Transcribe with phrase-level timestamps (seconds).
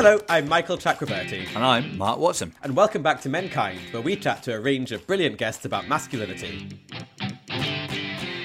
[0.00, 1.48] Hello, I'm Michael Chakraverty.
[1.56, 2.54] And I'm Mark Watson.
[2.62, 5.88] And welcome back to Menkind, where we chat to a range of brilliant guests about
[5.88, 6.68] masculinity.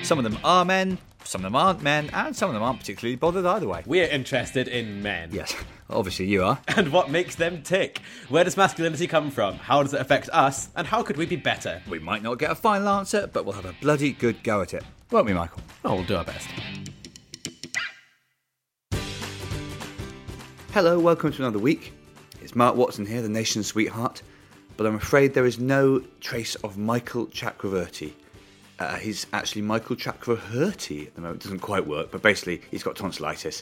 [0.02, 2.80] Some of them are men, some of them aren't men, and some of them aren't
[2.80, 3.84] particularly bothered either way.
[3.86, 5.30] We're interested in men.
[5.32, 5.56] Yes,
[5.92, 6.60] obviously you are.
[6.70, 8.02] And what makes them tick?
[8.30, 9.58] Where does masculinity come from?
[9.58, 10.70] How does it affect us?
[10.76, 11.84] And how could we be better?
[11.88, 14.74] We might not get a final answer, but we'll have a bloody good go at
[14.74, 14.84] it.
[15.12, 15.62] Won't we, Michael?
[15.86, 16.50] Oh, we'll do our best.
[20.74, 21.94] Hello, welcome to another week.
[22.42, 24.24] It's Mark Watson here, the nation's sweetheart,
[24.76, 28.14] but I'm afraid there is no trace of Michael Chakraverty.
[28.80, 31.42] Uh, he's actually Michael Chakraverty at the moment.
[31.42, 33.62] It doesn't quite work, but basically he's got tonsillitis,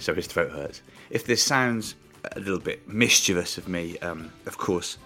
[0.00, 0.82] so his throat hurts.
[1.10, 1.94] If this sounds
[2.32, 4.98] a little bit mischievous of me, um, of course,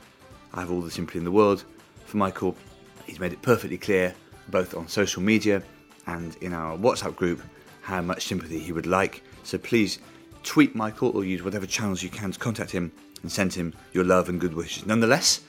[0.54, 1.64] I have all the sympathy in the world
[2.06, 2.56] for Michael.
[3.04, 4.14] He's made it perfectly clear,
[4.48, 5.62] both on social media
[6.06, 7.42] and in our WhatsApp group,
[7.82, 9.22] how much sympathy he would like.
[9.42, 9.98] So please
[10.42, 14.04] tweet Michael or use whatever channels you can to contact him and send him your
[14.04, 14.86] love and good wishes.
[14.86, 15.40] Nonetheless,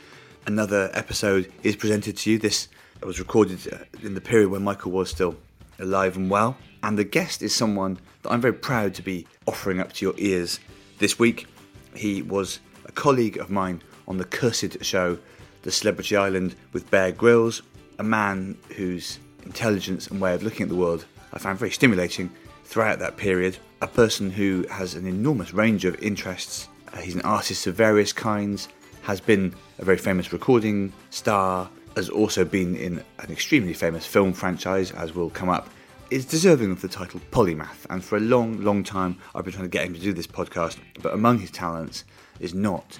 [0.45, 2.39] another episode is presented to you.
[2.39, 2.67] This
[3.01, 5.35] was recorded uh, in the period when Michael was still
[5.79, 9.79] alive and well, and the guest is someone that I'm very proud to be offering
[9.79, 10.59] up to your ears
[10.99, 11.47] this week.
[11.95, 15.17] He was a colleague of mine on the cursed show,
[15.63, 17.61] The Celebrity Island with Bear Grylls,
[17.99, 22.29] a man whose intelligence and way of looking at the world I found very stimulating
[22.73, 23.55] throughout that period.
[23.83, 26.67] A person who has an enormous range of interests.
[26.91, 28.67] Uh, he's an artist of various kinds,
[29.03, 34.33] has been a very famous recording star, has also been in an extremely famous film
[34.33, 35.69] franchise, as will come up.
[36.09, 39.65] Is deserving of the title Polymath, and for a long, long time I've been trying
[39.65, 40.77] to get him to do this podcast.
[40.99, 42.05] But among his talents
[42.39, 42.97] is not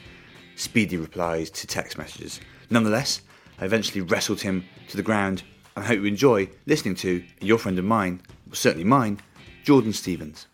[0.56, 2.40] speedy replies to text messages.
[2.70, 3.22] Nonetheless,
[3.60, 5.42] I eventually wrestled him to the ground,
[5.76, 9.20] and I hope you enjoy listening to your friend of mine, certainly mine,
[9.64, 10.48] Jordan Stephens.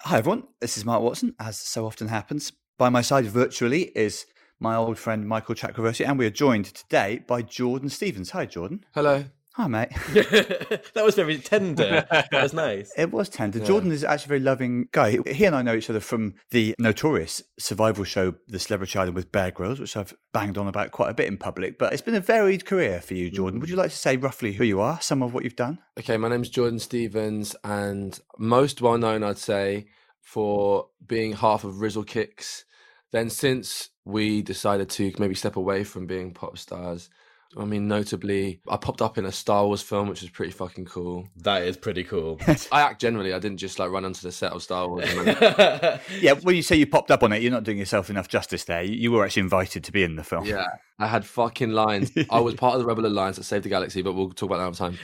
[0.00, 2.50] Hi everyone, this is Mark Watson, as so often happens.
[2.78, 4.24] By my side virtually is
[4.58, 8.30] my old friend Michael Chakraverty, and we are joined today by Jordan Stephens.
[8.30, 8.86] Hi, Jordan.
[8.94, 9.24] Hello.
[9.56, 9.90] Hi, mate.
[10.14, 12.04] that was very tender.
[12.10, 12.92] That was nice.
[12.96, 13.60] It was tender.
[13.60, 13.66] Yeah.
[13.66, 15.18] Jordan is actually a very loving guy.
[15.26, 19.30] He and I know each other from the notorious survival show, The Celebrity Island with
[19.30, 21.78] Bear Grylls, which I've banged on about quite a bit in public.
[21.78, 23.60] But it's been a varied career for you, Jordan.
[23.60, 25.78] Would you like to say roughly who you are, some of what you've done?
[26.00, 29.86] Okay, my name's Jordan Stephens, and most well known, I'd say,
[30.20, 32.64] for being half of Rizzle Kicks.
[33.12, 37.08] Then, since we decided to maybe step away from being pop stars,
[37.56, 40.86] I mean, notably, I popped up in a Star Wars film, which was pretty fucking
[40.86, 41.28] cool.
[41.36, 42.40] That is pretty cool.
[42.72, 43.32] I act generally.
[43.32, 45.04] I didn't just like run onto the set of Star Wars.
[46.20, 48.64] yeah, when you say you popped up on it, you're not doing yourself enough justice
[48.64, 48.82] there.
[48.82, 50.44] You were actually invited to be in the film.
[50.44, 50.66] Yeah,
[50.98, 52.12] I had fucking lines.
[52.30, 54.76] I was part of the Rebel Alliance that saved the galaxy, but we'll talk about
[54.76, 54.98] that another time.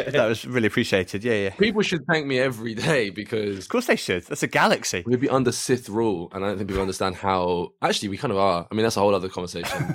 [0.12, 1.22] that was really appreciated.
[1.22, 1.50] Yeah, yeah.
[1.50, 3.58] People should thank me every day because.
[3.58, 4.24] Of course they should.
[4.24, 5.04] That's a galaxy.
[5.06, 7.72] We'd be under Sith rule, and I don't think people understand how.
[7.82, 8.66] Actually, we kind of are.
[8.68, 9.94] I mean, that's a whole other conversation.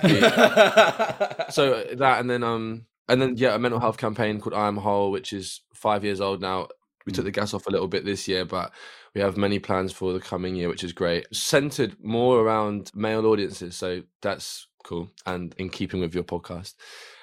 [1.50, 4.78] so that, and then, um, and then, yeah, a mental health campaign called I Am
[4.78, 6.68] Whole, which is five years old now.
[7.04, 8.72] We took the gas off a little bit this year, but
[9.14, 11.26] we have many plans for the coming year, which is great.
[11.34, 16.74] Centered more around male audiences, so that's cool and in keeping with your podcast.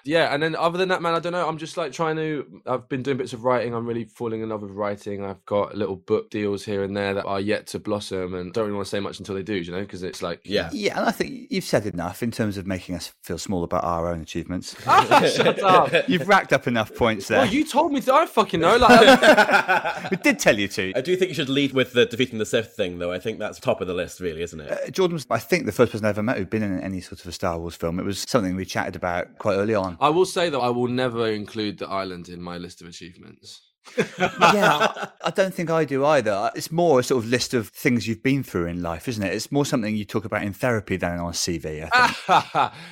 [0.04, 1.48] Yeah, and then other than that, man, I don't know.
[1.48, 2.62] I'm just like trying to.
[2.66, 3.74] I've been doing bits of writing.
[3.74, 5.24] I'm really falling in love with writing.
[5.24, 8.66] I've got little book deals here and there that are yet to blossom, and don't
[8.66, 9.56] really want to say much until they do.
[9.56, 10.98] You know, because it's like yeah, yeah.
[10.98, 14.12] And I think you've said enough in terms of making us feel small about our
[14.12, 14.76] own achievements.
[14.88, 16.10] oh, shut up!
[16.10, 17.40] You've racked up enough points there.
[17.40, 18.14] Well, you told me to.
[18.14, 18.78] I fucking know.
[18.78, 20.94] Like, we did tell you to.
[20.96, 23.12] I do think you should lead with the defeating the Sith thing, though.
[23.12, 24.72] I think that's top of the list, really, isn't it?
[24.72, 27.02] Uh, Jordan was, I think, the first person I ever met who'd been in any
[27.02, 28.00] sort of a Star Star Wars film.
[28.00, 29.91] It was something we chatted about quite early on.
[30.00, 33.62] I will say that I will never include the island in my list of achievements.
[33.98, 36.52] yeah, I don't think I do either.
[36.56, 39.34] It's more a sort of list of things you've been through in life, isn't it?
[39.34, 41.90] It's more something you talk about in therapy than on a CV.
[41.92, 42.08] I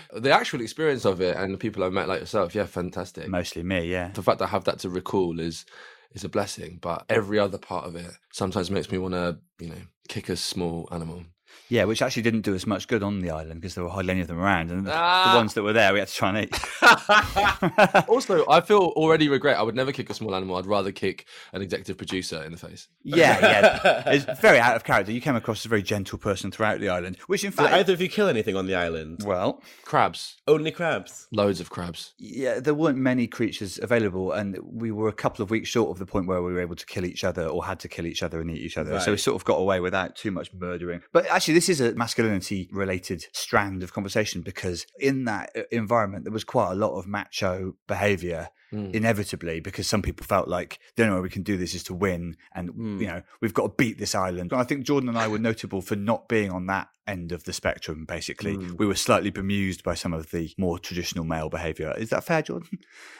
[0.09, 3.27] think the actual experience of it and the people I've met like yourself, yeah, fantastic.
[3.27, 3.85] mostly me.
[3.91, 5.65] Yeah, The fact that I have that to recall is
[6.13, 9.69] is a blessing, but every other part of it sometimes makes me want to, you
[9.69, 11.23] know, kick a small animal.
[11.69, 14.11] Yeah, which actually didn't do us much good on the island because there were hardly
[14.11, 15.31] any of them around, and the- Ah.
[15.31, 16.59] the ones that were there, we had to try and eat.
[18.07, 19.57] also, I feel already regret.
[19.57, 20.55] I would never kick a small animal.
[20.57, 22.87] I'd rather kick an executive producer in the face.
[23.03, 25.11] yeah, yeah, it's very out of character.
[25.11, 27.73] You came across as a very gentle person throughout the island, which in Did fact,
[27.73, 29.23] either of you kill anything on the island?
[29.25, 31.27] well, Crabs, Only crabs.
[31.31, 32.13] loads of crabs.
[32.17, 35.99] yeah, there weren't many creatures available, and we were a couple of weeks short of
[35.99, 38.23] the point where we were able to kill each other or had to kill each
[38.23, 38.99] other and eat each other.
[38.99, 41.01] So we sort of got away without too much murdering.
[41.11, 46.23] But actually, this is a masculinity related strand of conversation because in that uh, environment,
[46.23, 48.47] there was quite a lot of macho behavior.
[48.73, 48.93] Mm.
[48.93, 51.93] Inevitably, because some people felt like the only way we can do this is to
[51.95, 54.53] win, and you know we've got to beat this island.
[54.53, 57.53] I think Jordan and I were notable for not being on that end of the
[57.53, 58.05] spectrum.
[58.05, 61.95] Basically, we were slightly bemused by some of the more traditional male behaviour.
[61.97, 62.69] Is that fair, Jordan?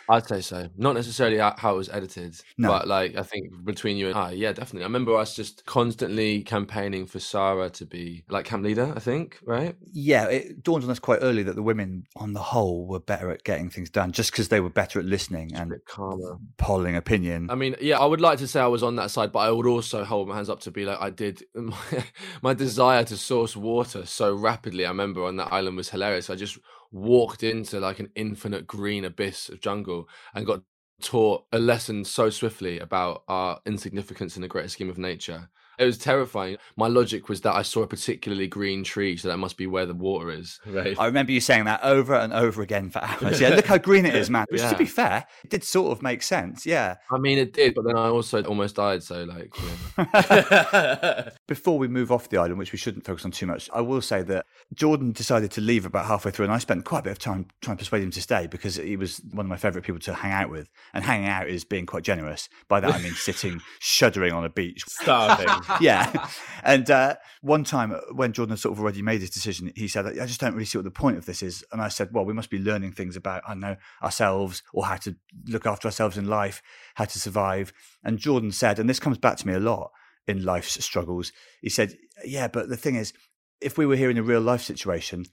[0.07, 0.69] I'd say so.
[0.78, 2.69] Not necessarily how how it was edited, No.
[2.69, 4.84] but like I think between you and I, yeah, definitely.
[4.84, 8.94] I remember us just constantly campaigning for Sarah to be like camp leader.
[8.96, 9.75] I think, right?
[9.92, 13.31] Yeah, it dawned on us quite early that the women, on the whole, were better
[13.31, 16.38] at getting things done, just because they were better at listening And calmer.
[16.57, 17.50] polling opinion.
[17.50, 19.51] I mean, yeah, I would like to say I was on that side, but I
[19.51, 21.44] would also hold my hands up to be like, I did.
[21.56, 22.03] My,
[22.41, 26.30] my desire to source water so rapidly, I remember on that island was hilarious.
[26.30, 26.57] I just
[26.91, 30.62] walked into like an infinite green abyss of jungle and got
[31.01, 35.50] taught a lesson so swiftly about our insignificance in the greater scheme of nature.
[35.80, 36.58] It was terrifying.
[36.76, 39.86] My logic was that I saw a particularly green tree, so that must be where
[39.86, 40.60] the water is.
[40.66, 40.96] Right.
[41.00, 43.40] I remember you saying that over and over again for hours.
[43.50, 44.46] Yeah, look how green it is, man.
[44.50, 46.66] Which, to be fair, it did sort of make sense.
[46.66, 46.98] Yeah.
[47.10, 49.02] I mean, it did, but then I also almost died.
[49.02, 49.54] So, like,
[49.98, 51.30] yeah.
[51.48, 54.02] Before we move off the island, which we shouldn't focus on too much, I will
[54.02, 57.12] say that Jordan decided to leave about halfway through, and I spent quite a bit
[57.12, 59.86] of time trying to persuade him to stay because he was one of my favourite
[59.86, 60.70] people to hang out with.
[60.94, 62.50] And hanging out is being quite generous.
[62.68, 64.84] By that, I mean sitting, shuddering on a beach.
[64.86, 65.48] Starving.
[65.80, 66.27] Yeah.
[66.62, 70.06] And uh, one time when Jordan had sort of already made his decision, he said,
[70.06, 71.63] I just don't really see what the point of this is.
[71.71, 74.98] And I said, well, we must be learning things about, I know, ourselves or how
[74.98, 75.16] to
[75.48, 76.62] look after ourselves in life,
[76.95, 77.71] how to survive.
[78.04, 79.92] And Jordan said, and this comes back to me a lot
[80.27, 81.31] in life's struggles,
[81.62, 81.95] he said,
[82.25, 83.13] yeah, but the thing is,
[83.62, 85.25] if we were here in a real life situation,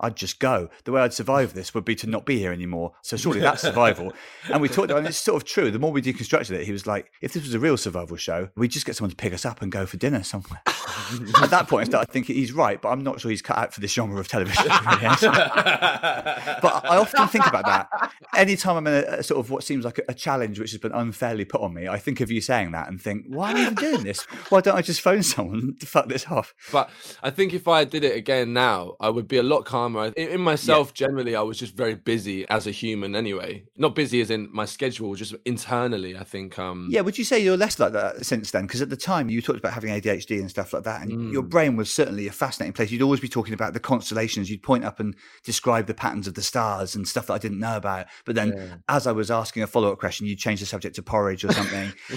[0.00, 0.68] I'd just go.
[0.84, 2.92] The way I'd survive this would be to not be here anymore.
[3.02, 4.12] So surely that's survival.
[4.52, 5.70] and we talked about, and it's sort of true.
[5.70, 8.48] The more we deconstructed it, he was like, if this was a real survival show,
[8.56, 10.62] we'd just get someone to pick us up and go for dinner somewhere.
[10.66, 13.74] At that point, I started thinking he's right, but I'm not sure he's cut out
[13.74, 14.64] for this genre of television.
[14.68, 14.82] but
[15.22, 18.12] I often think about that.
[18.34, 20.80] Anytime I'm in a, a sort of what seems like a, a challenge which has
[20.80, 23.56] been unfairly put on me, I think of you saying that and think, why am
[23.56, 24.24] I even doing this?
[24.48, 26.54] Why don't I just phone someone to fuck this off?
[26.72, 26.90] But
[27.22, 29.83] I think if I did it again now, I would be a lot calmer.
[30.16, 33.64] In, in myself, generally, I was just very busy as a human anyway.
[33.76, 36.16] Not busy as in my schedule, just internally.
[36.16, 36.58] I think.
[36.58, 38.66] Um, Yeah, would you say you're less like that since then?
[38.66, 41.32] Because at the time you talked about having ADHD and stuff like that, and Mm.
[41.32, 42.90] your brain was certainly a fascinating place.
[42.90, 44.50] You'd always be talking about the constellations.
[44.50, 45.14] You'd point up and
[45.44, 48.06] describe the patterns of the stars and stuff that I didn't know about.
[48.24, 51.02] But then, as I was asking a follow up question, you'd change the subject to
[51.02, 51.92] porridge or something,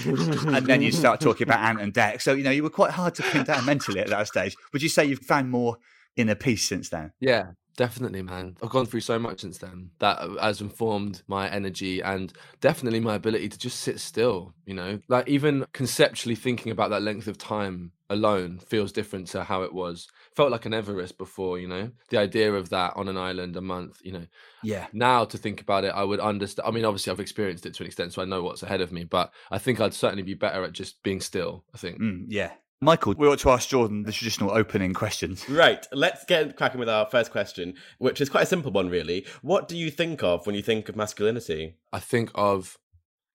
[0.54, 2.22] and then you'd start talking about Ant and Dec.
[2.22, 4.56] So you know you were quite hard to pin down mentally at that stage.
[4.72, 5.76] Would you say you've found more
[6.18, 7.12] inner peace since then?
[7.20, 8.56] Yeah, definitely, man.
[8.62, 13.14] I've gone through so much since then that has informed my energy and definitely my
[13.14, 14.52] ability to just sit still.
[14.66, 19.44] You know, like even conceptually thinking about that length of time alone feels different to
[19.44, 20.08] how it was.
[20.34, 23.60] Felt like an Everest before, you know, the idea of that on an island a
[23.60, 24.26] month, you know.
[24.62, 24.86] Yeah.
[24.92, 26.66] Now to think about it, I would understand.
[26.66, 28.92] I mean, obviously, I've experienced it to an extent, so I know what's ahead of
[28.92, 29.04] me.
[29.04, 31.64] But I think I'd certainly be better at just being still.
[31.74, 32.00] I think.
[32.00, 32.52] Mm, yeah.
[32.80, 35.48] Michael, we ought to ask Jordan the traditional opening questions.
[35.48, 39.26] Right, let's get cracking with our first question, which is quite a simple one, really.
[39.42, 41.74] What do you think of when you think of masculinity?
[41.92, 42.78] I think of,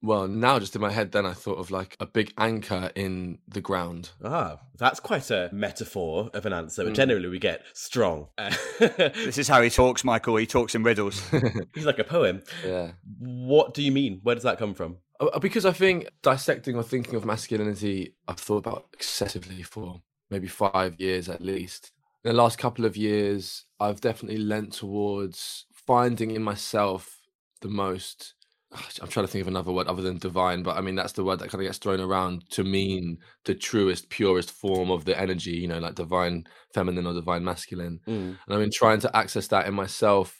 [0.01, 3.39] well, now just in my head, then I thought of like a big anchor in
[3.45, 4.11] the ground.
[4.23, 6.85] Ah, that's quite a metaphor of an answer.
[6.85, 8.27] But generally, we get strong.
[8.79, 10.37] This is how he talks, Michael.
[10.37, 11.21] He talks in riddles.
[11.75, 12.43] He's like a poem.
[12.65, 12.91] Yeah.
[13.19, 14.21] What do you mean?
[14.23, 14.97] Where does that come from?
[15.19, 20.47] Uh, Because I think dissecting or thinking of masculinity, I've thought about excessively for maybe
[20.47, 21.91] five years at least.
[22.23, 27.19] In the last couple of years, I've definitely lent towards finding in myself
[27.61, 28.33] the most
[29.01, 31.23] I'm trying to think of another word other than divine, but I mean that's the
[31.23, 35.19] word that kind of gets thrown around to mean the truest, purest form of the
[35.19, 37.99] energy, you know, like divine feminine or divine masculine.
[38.07, 38.37] Mm.
[38.37, 40.35] And I've been trying to access that in myself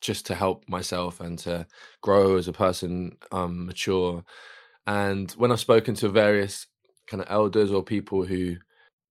[0.00, 1.66] just to help myself and to
[2.02, 4.24] grow as a person, um, mature.
[4.86, 6.66] And when I've spoken to various
[7.06, 8.56] kind of elders or people who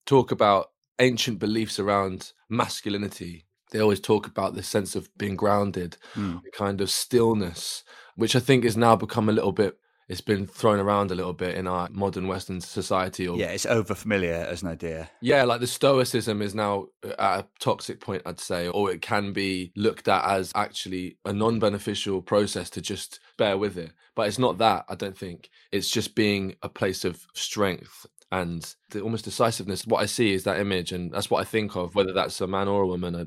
[0.06, 5.98] talk about ancient beliefs around masculinity, they always talk about this sense of being grounded,
[6.16, 6.42] Mm.
[6.54, 7.84] kind of stillness,
[8.16, 9.78] which I think has now become a little bit.
[10.10, 13.28] It's been thrown around a little bit in our modern Western society.
[13.28, 15.10] Or Yeah, it's over familiar as an idea.
[15.22, 19.04] yeah, like the stoicism is now uh, at a toxic point, I'd say, or it
[19.04, 23.92] can be looked at as actually a non beneficial process to just bear with it.
[24.16, 25.50] But it's not that, I don't think.
[25.72, 29.86] It's just being a place of strength and the almost decisiveness.
[29.88, 32.48] What I see is that image, and that's what I think of, whether that's a
[32.48, 33.16] man or a woman.
[33.16, 33.26] I,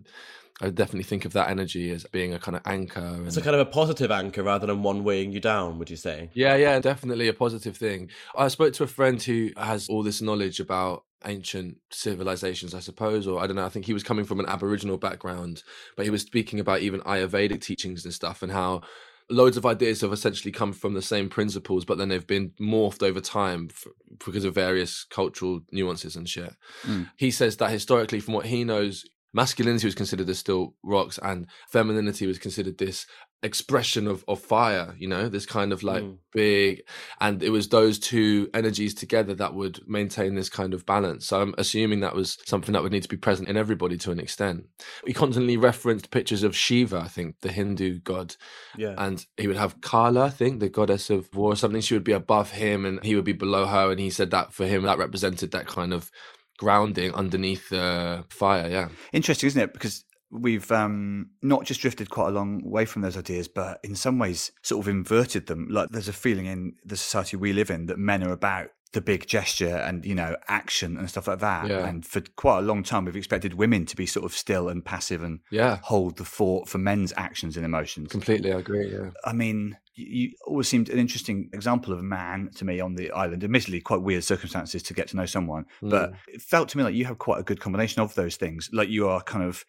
[0.61, 3.01] I definitely think of that energy as being a kind of anchor.
[3.01, 5.91] And, It's a kind of a positive anchor rather than one weighing you down, would
[5.91, 6.31] you say?
[6.35, 8.11] yeah, yeah, definitely a positive thing.
[8.37, 13.27] I spoke to a friend who has all this knowledge about ancient civilizations, I suppose,
[13.27, 13.65] or I don't know.
[13.65, 15.63] I think he was coming from an Aboriginal background,
[15.97, 18.83] but he was speaking about even Ayurvedic teachings and stuff, and how
[19.31, 23.03] loads of ideas have essentially come from the same principles, but then they've been morphed
[23.03, 23.87] over time f-
[24.25, 26.55] because of various cultural nuances and shit.
[26.85, 27.09] Mm.
[27.17, 31.47] He says that historically, from what he knows, masculinity was considered as still rocks, and
[31.69, 33.07] femininity was considered this
[33.45, 36.19] expression of, of fire you know this kind of like Mm.
[36.33, 36.83] big
[37.21, 41.43] and it was those two energies together that would maintain this kind of balance so
[41.43, 44.21] i'm assuming that was something that would need to be present in everybody to an
[44.21, 44.67] extent
[45.05, 48.37] he constantly referenced pictures of shiva i think the hindu god
[48.77, 48.95] Yeah.
[48.97, 51.81] and he would have Kali, I think, the goddess of war or something.
[51.81, 53.91] She would be above him and he would be below her.
[53.91, 56.11] And he said that for him, that represented that kind of
[56.59, 58.69] grounding underneath the fire.
[58.69, 58.89] Yeah.
[59.13, 59.73] Interesting, isn't it?
[59.73, 63.95] Because we've um, not just drifted quite a long way from those ideas, but in
[63.95, 65.69] some ways sort of inverted them.
[65.71, 69.01] Like there's a feeling in the society we live in that men are about the
[69.01, 71.67] big gesture and you know action and stuff like that.
[71.69, 71.87] Yeah.
[71.87, 74.85] And for quite a long time, we've expected women to be sort of still and
[74.85, 75.79] passive and Yeah.
[75.83, 78.11] hold the fort for men's actions and emotions.
[78.11, 78.53] Completely.
[78.53, 78.93] I agree.
[78.93, 79.11] Yeah.
[79.25, 83.11] I mean, you, always seemed an interesting example of a man to me on the
[83.11, 83.45] island.
[83.45, 86.17] Admittedly, quite weird circumstances to get to know someone, but Mm.
[86.29, 88.71] it felt to me like you have quite a good combination of those things.
[88.73, 89.65] Like you are kind of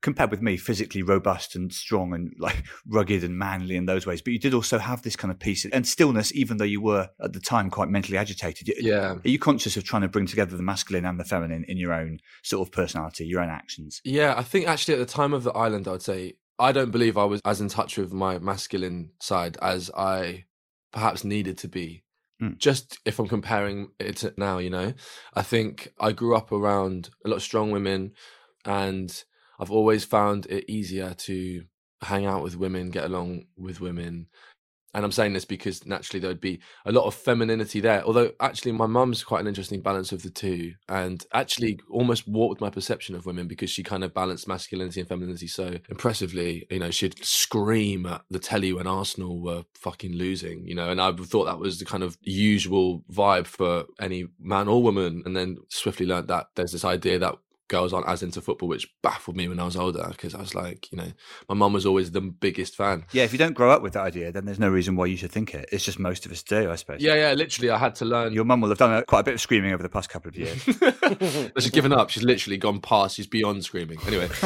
[0.00, 4.20] compared with me, physically robust and strong and like rugged and manly in those ways.
[4.20, 7.08] But you did also have this kind of peace and stillness, even though you were
[7.22, 8.70] at the time quite mentally agitated.
[8.78, 9.14] Yeah.
[9.14, 11.94] Are you conscious of trying to bring together the masculine and the feminine in your
[11.94, 14.02] own sort of personality, your own actions?
[14.04, 17.16] Yeah, I think actually at the time of the island, I'd say I don't believe
[17.16, 20.44] I was as in touch with my masculine side as I
[20.92, 22.04] perhaps needed to be.
[22.40, 22.58] Mm.
[22.58, 24.92] Just if I'm comparing it to now, you know,
[25.34, 28.12] I think I grew up around a lot of strong women
[28.64, 29.24] and
[29.58, 31.64] I've always found it easier to
[32.02, 34.28] hang out with women, get along with women.
[34.94, 38.02] And I'm saying this because naturally there would be a lot of femininity there.
[38.04, 42.60] Although actually my mum's quite an interesting balance of the two and actually almost warped
[42.60, 46.66] my perception of women because she kind of balanced masculinity and femininity so impressively.
[46.70, 51.00] You know, she'd scream at the telly when Arsenal were fucking losing, you know, and
[51.00, 55.22] I thought that was the kind of usual vibe for any man or woman.
[55.26, 57.34] And then swiftly learned that there's this idea that
[57.68, 60.54] girls aren't as into football, which baffled me when I was older because I was
[60.54, 61.12] like, you know,
[61.48, 63.04] my mum was always the biggest fan.
[63.12, 65.16] Yeah, if you don't grow up with that idea, then there's no reason why you
[65.16, 65.68] should think it.
[65.72, 67.00] It's just most of us do, I suppose.
[67.00, 68.32] Yeah, yeah, literally, I had to learn.
[68.32, 70.28] Your mum will have done a, quite a bit of screaming over the past couple
[70.28, 70.62] of years.
[71.58, 72.10] she's given up.
[72.10, 73.16] She's literally gone past.
[73.16, 73.98] She's beyond screaming.
[74.06, 74.28] Anyway,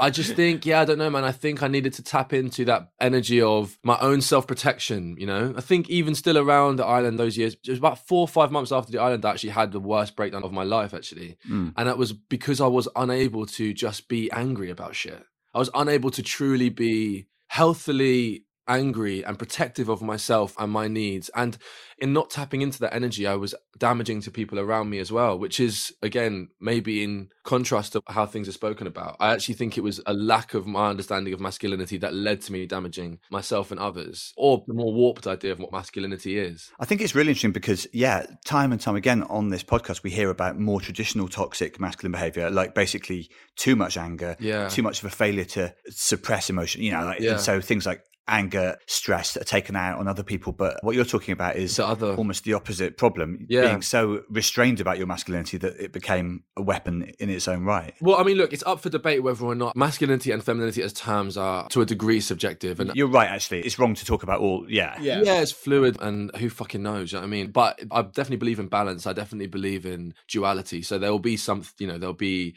[0.00, 1.24] I just think, yeah, I don't know, man.
[1.24, 5.16] I think I needed to tap into that energy of my own self protection.
[5.18, 8.22] You know, I think even still around the island those years, it was about four
[8.22, 10.94] or five months after the island, I actually had the worst breakdown of my life,
[10.94, 11.36] actually.
[11.48, 11.74] Mm.
[11.76, 15.22] And that was because I was unable to just be angry about shit.
[15.52, 21.28] I was unable to truly be healthily angry and protective of myself and my needs.
[21.34, 21.56] And
[21.98, 25.38] in not tapping into that energy, I was damaging to people around me as well,
[25.38, 29.16] which is, again, maybe in contrast to how things are spoken about.
[29.20, 32.52] I actually think it was a lack of my understanding of masculinity that led to
[32.52, 36.70] me damaging myself and others, or the more warped idea of what masculinity is.
[36.80, 40.10] I think it's really interesting because, yeah, time and time again on this podcast, we
[40.10, 44.68] hear about more traditional toxic masculine behavior, like basically too much anger, Yeah.
[44.68, 47.32] too much of a failure to suppress emotion, you know, like, Yeah.
[47.32, 50.52] and so things like anger, stress that are taken out on other people.
[50.52, 53.62] But what you're talking about is The other- almost the opposite problem, Yeah.
[53.68, 57.94] being so restrained about your masculinity that it became a weapon in its own right.
[58.00, 60.92] Well, I mean, look, it's up for debate whether or not masculinity and femininity as
[60.92, 62.78] terms are to a degree subjective.
[62.80, 63.60] And You're right, actually.
[63.62, 64.96] It's wrong to talk about all, yeah.
[65.00, 65.22] Yeah.
[65.22, 67.12] Yeah, it's fluid, and who fucking knows?
[67.12, 69.06] You know what I mean, but I definitely believe in balance.
[69.06, 70.82] I definitely believe in duality.
[70.82, 72.54] So there will be some, you know, there'll be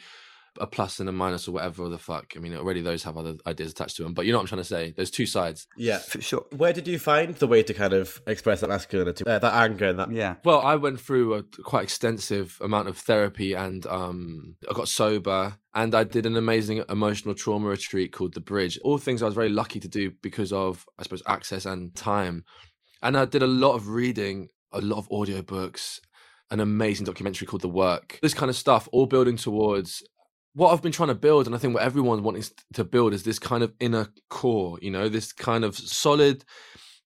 [0.60, 2.34] a plus and a minus or whatever the fuck.
[2.36, 4.14] I mean, already those have other ideas attached to them.
[4.14, 4.94] But you know what I'm trying to say?
[4.96, 5.68] There's two sides.
[5.78, 6.00] Yeah.
[6.00, 6.46] For sure.
[6.56, 9.90] Where did you find the way to kind of express that masculinity, uh, that anger,
[9.90, 10.12] and that?
[10.12, 10.36] Yeah.
[10.44, 15.58] Well, I went through a quite extensive amount of therapy and um, I got sober
[15.74, 18.80] and I did an amazing emotional trauma retreat called The Bridge.
[18.84, 22.46] All things I was very lucky to do because of, I suppose, access and time.
[23.02, 26.00] And I did a lot of reading, a lot of audiobooks,
[26.52, 28.20] an amazing documentary called The Work.
[28.22, 30.04] This kind of stuff, all building towards
[30.56, 33.24] what I've been trying to build, and I think what everyone wants to build is
[33.24, 36.46] this kind of inner core, you know, this kind of solid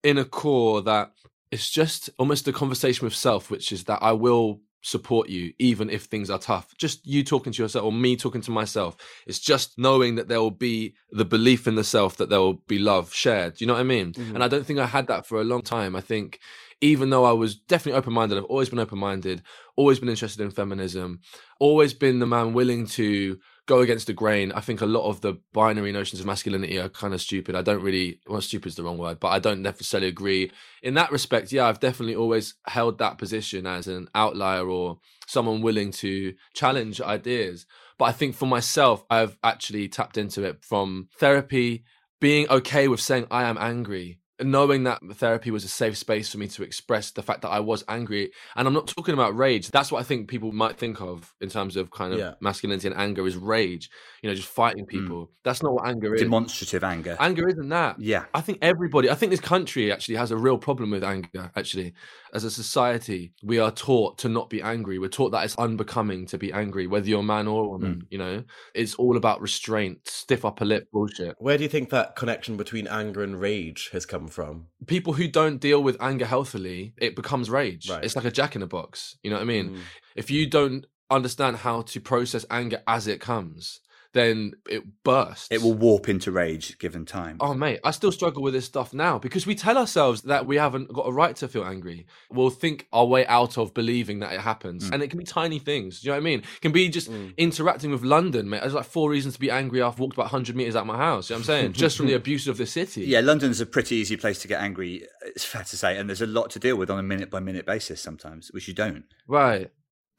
[0.04, 1.12] inner core that
[1.52, 5.90] it's just almost a conversation with self, which is that I will support you even
[5.90, 6.74] if things are tough.
[6.78, 8.96] Just you talking to yourself or me talking to myself.
[9.26, 12.62] It's just knowing that there will be the belief in the self that there will
[12.68, 13.56] be love shared.
[13.56, 14.14] Do you know what I mean?
[14.14, 14.36] Mm-hmm.
[14.36, 15.96] And I don't think I had that for a long time.
[15.96, 16.40] I think
[16.82, 19.42] even though I was definitely open minded, I've always been open minded,
[19.76, 21.20] always been interested in feminism,
[21.60, 24.52] always been the man willing to go against the grain.
[24.54, 27.56] I think a lot of the binary notions of masculinity are kind of stupid.
[27.56, 30.52] I don't really, well, stupid is the wrong word, but I don't necessarily agree.
[30.82, 35.62] In that respect, yeah, I've definitely always held that position as an outlier or someone
[35.62, 37.66] willing to challenge ideas.
[37.98, 41.84] But I think for myself, I've actually tapped into it from therapy,
[42.22, 46.38] being okay with saying I am angry knowing that therapy was a safe space for
[46.38, 48.32] me to express the fact that I was angry.
[48.56, 49.70] And I'm not talking about rage.
[49.70, 52.34] That's what I think people might think of in terms of kind of Yeah.
[52.40, 53.90] masculinity and anger is rage,
[54.22, 54.90] you know, just fighting mm.
[54.90, 55.32] people.
[55.44, 56.22] That's not what anger is.
[56.22, 57.18] Demonstrative anger.
[57.20, 58.00] Anger isn't that.
[58.00, 58.26] Yeah.
[58.34, 61.94] I think everybody, I think this country actually has a real problem with anger, actually.
[62.34, 65.00] As a society, we are taught to not be angry.
[65.00, 67.70] We're taught that it's unbecoming to be angry, whether you're a man or a Mm.
[67.72, 68.44] woman, you know?
[68.74, 71.36] It's all about restraint, stiff upper lip bullshit.
[71.40, 74.68] Where do you think that connection between anger and rage has come from?
[74.86, 77.90] People who don't deal with anger healthily, it becomes rage.
[77.90, 78.04] Right.
[78.04, 79.18] It's like a jack in a box.
[79.24, 79.70] You know what I mean?
[79.72, 79.80] Mm.
[80.16, 83.80] If you don't understand how to process anger as it comes,
[84.14, 85.48] then it bursts.
[85.52, 87.38] It will warp into rage given time.
[87.40, 90.58] Oh mate, I still struggle with this stuff now because we tell ourselves that we
[90.58, 92.08] haven't got a right to feel angry.
[92.32, 94.94] We'll think our way out of believing that it happens, mm.
[94.94, 96.02] and it can be tiny things.
[96.02, 96.40] Do you know what I mean?
[96.40, 97.36] It can be just mm.
[97.38, 98.62] interacting with London, mate.
[98.62, 99.82] There's like four reasons to be angry.
[99.82, 101.30] I've walked about 100 meters out of my house.
[101.30, 101.74] You know what I'm saying?
[101.74, 103.06] just from the abuse of the city.
[103.06, 106.22] Yeah, London's a pretty easy place to get angry, it's fair to say, and there's
[106.22, 109.06] a lot to deal with on a minute by minute basis sometimes, which you don't.
[109.28, 109.72] Right.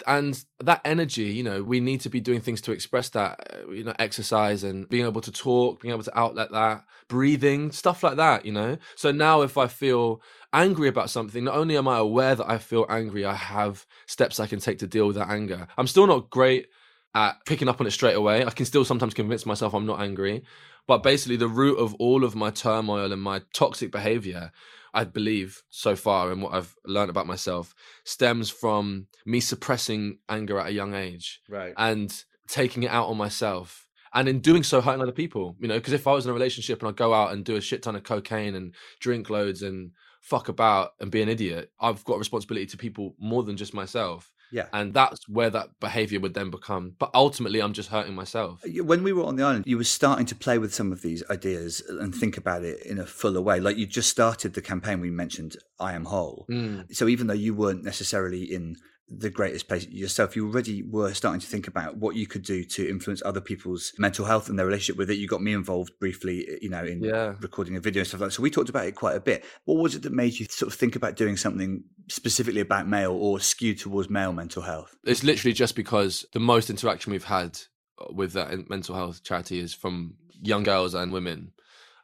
[0.07, 3.71] And that energy, you know, we need to be doing things to express that, uh,
[3.71, 8.03] you know, exercise and being able to talk, being able to outlet that, breathing, stuff
[8.03, 8.79] like that, you know?
[8.97, 12.59] So now if I feel angry about something, not only am I aware that I
[12.59, 15.67] feel angry, I have steps I can take to deal with that anger.
[15.77, 16.67] I'm still not great
[17.15, 18.45] at picking up on it straight away.
[18.45, 20.45] I can still sometimes convince myself I'm not angry.
[20.87, 24.51] But basically, the root of all of my turmoil and my toxic behavior,
[24.93, 27.75] I believe so far, and what I've learned about myself,
[28.05, 31.75] stems from me suppressing anger at a young age Right.
[31.77, 32.13] and
[32.49, 33.87] taking it out on myself.
[34.13, 36.35] And in doing so, hurting other people, you know, because if I was in a
[36.35, 39.63] relationship and I go out and do a shit ton of cocaine and drink loads
[39.63, 43.57] and fuck about and be an idiot, I've got a responsibility to people more than
[43.57, 44.33] just myself.
[44.53, 44.67] Yeah.
[44.73, 46.95] And that's where that behavior would then become.
[46.99, 48.63] But ultimately, I'm just hurting myself.
[48.65, 51.23] When we were on the island, you were starting to play with some of these
[51.31, 53.61] ideas and think about it in a fuller way.
[53.61, 56.47] Like you just started the campaign we mentioned, I Am Whole.
[56.51, 56.95] Mm.
[56.95, 58.77] So even though you weren't necessarily in
[59.11, 62.63] the greatest place yourself, you already were starting to think about what you could do
[62.63, 65.19] to influence other people's mental health and their relationship with it.
[65.19, 67.35] You got me involved briefly, eh, you know, in Yeah.
[67.41, 68.35] recording a video and stuff like that.
[68.35, 69.45] So we talked about it quite a bit.
[69.65, 73.13] What was it that made you sort of think about doing something specifically about male
[73.13, 74.97] or skewed towards male mental health?
[75.05, 77.59] It's literally just because the most interaction we've had
[77.99, 81.53] uh, with that in- mental health charity is from young girls and women.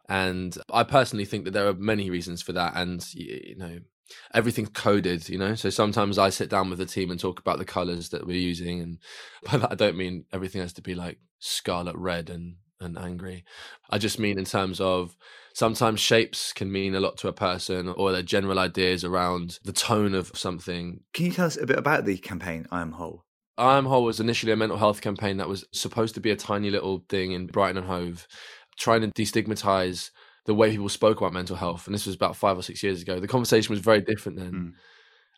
[0.08, 2.74] And I personally think that there are many reasons for that.
[2.76, 3.78] And, you know,
[4.34, 5.54] everything's coded, you know?
[5.54, 8.36] So sometimes I sit down with the team and talk about the colors that we're
[8.36, 8.80] using.
[8.80, 8.98] And
[9.50, 13.44] by that, I don't mean everything has to be like scarlet red and, and angry.
[13.90, 15.16] I just mean in terms of
[15.54, 19.72] sometimes shapes can mean a lot to a person or their general ideas around the
[19.72, 23.22] tone of something Can you tell us a bit about the campaign, I Am Whole?
[23.58, 26.70] I'm Whole was initially a mental health campaign that was supposed to be a tiny
[26.70, 28.26] little thing in Brighton and Hove,
[28.76, 30.10] trying to destigmatize
[30.46, 31.86] the way people spoke about mental health.
[31.86, 33.20] And this was about five or six years ago.
[33.20, 34.52] The conversation was very different then.
[34.52, 34.72] Mm.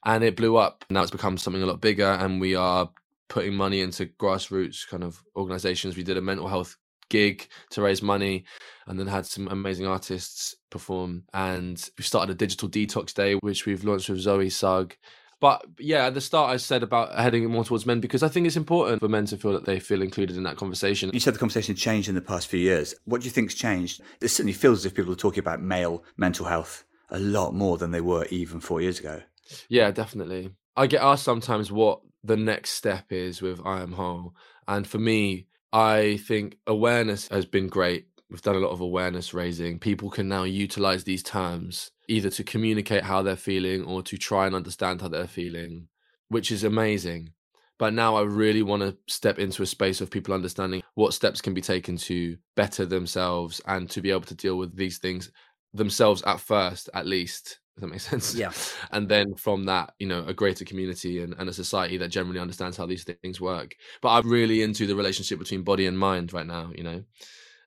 [0.04, 0.84] And it blew up.
[0.90, 2.88] Now it's become something a lot bigger, and we are
[3.28, 5.96] putting money into grassroots kind of organizations.
[5.96, 6.76] We did a mental health
[7.08, 8.44] gig to raise money
[8.86, 11.24] and then had some amazing artists perform.
[11.34, 14.94] And we started a digital detox day, which we've launched with Zoe Sugg.
[15.40, 18.46] But yeah, at the start, I said about heading more towards men because I think
[18.46, 21.10] it's important for men to feel that they feel included in that conversation.
[21.12, 22.94] You said the conversation changed in the past few years.
[23.04, 24.00] What do you think's changed?
[24.20, 27.78] It certainly feels as if people are talking about male mental health a lot more
[27.78, 29.22] than they were even four years ago.
[29.68, 30.50] Yeah, definitely.
[30.76, 34.34] I get asked sometimes what the next step is with I Am Whole.
[34.66, 38.08] And for me, I think awareness has been great.
[38.30, 39.78] We've done a lot of awareness raising.
[39.78, 44.46] People can now utilize these terms either to communicate how they're feeling or to try
[44.46, 45.88] and understand how they're feeling,
[46.28, 47.30] which is amazing.
[47.78, 51.40] But now I really want to step into a space of people understanding what steps
[51.40, 55.30] can be taken to better themselves and to be able to deal with these things
[55.72, 57.60] themselves at first, at least.
[57.76, 58.34] If that makes sense.
[58.34, 58.50] Yeah.
[58.90, 62.40] And then from that, you know, a greater community and, and a society that generally
[62.40, 63.76] understands how these things work.
[64.02, 67.04] But I'm really into the relationship between body and mind right now, you know.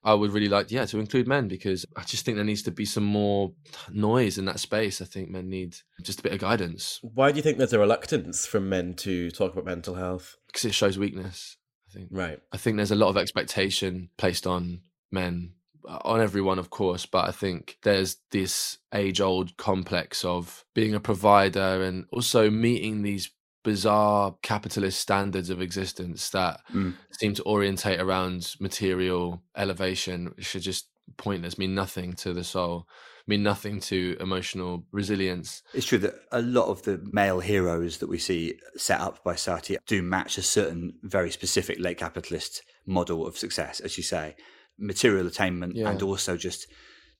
[0.04, 2.72] I would really like, yeah, to include men because I just think there needs to
[2.72, 3.54] be some more
[3.92, 5.02] noise in that space.
[5.02, 7.80] I think men need just a bit of guidance Why do you think there's a
[7.80, 10.38] reluctance from men to talk about mental health?
[10.48, 11.58] because it shows weakness.
[11.88, 12.10] I think.
[12.12, 12.40] Right.
[12.52, 15.54] I think there's a lot of expectation placed on men,
[15.88, 20.94] uh, on everyone, of course, but I think there's this age old complex of being
[20.94, 23.32] a provider and also meeting these
[23.64, 26.96] bizarre capitalist standards of existence that Mm.
[27.12, 32.88] seem to orientate around material elevation, which are just pointless, mean nothing to the soul,
[33.28, 35.62] mean nothing to emotional resilience.
[35.74, 39.36] It's true that a lot of the male heroes that we see set up by
[39.36, 44.36] Sati do match a certain very specific late capitalist model of success, as you say,
[44.80, 45.90] material attainment Yeah.
[45.90, 46.66] and also just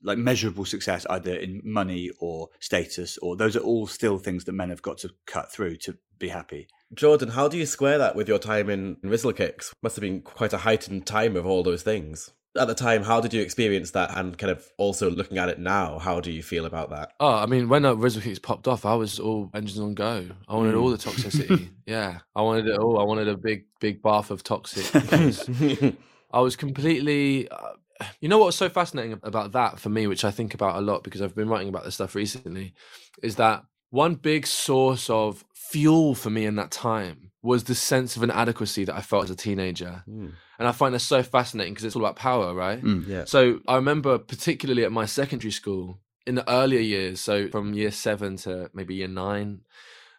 [0.04, 4.54] like measurable success either in money or status or those are all still things that
[4.54, 6.68] men have got to cut through to be happy.
[6.94, 9.74] Jordan, how do you square that with your time in Rizzle Kicks?
[9.82, 12.32] Must have been quite a heightened time of all those things.
[12.58, 14.18] At the time, how did you experience that?
[14.18, 17.14] And kind of also looking at it now, how do you feel about that?
[17.22, 20.28] Oh, I mean, when uh, Rizzle Kicks popped off, I was all engines on go.
[20.50, 21.70] I wanted all the toxicity.
[21.86, 23.00] yeah, I wanted it all.
[23.00, 24.86] I wanted a big, big bath of toxic.
[26.34, 27.48] I was completely.
[27.50, 27.74] Uh,
[28.20, 30.82] you know what was so fascinating about that for me, which I think about a
[30.82, 32.74] lot because I've been writing about this stuff recently,
[33.22, 38.16] is that one big source of fuel for me in that time was the sense
[38.16, 40.04] of inadequacy that I felt as a teenager.
[40.08, 40.34] Mm.
[40.60, 42.82] And I find that so fascinating because it's all about power, right?
[42.82, 43.08] Mm.
[43.08, 43.26] Yeah.
[43.26, 47.92] So I remember particularly at my secondary school in the earlier years, so from year
[47.92, 49.62] seven to maybe year nine,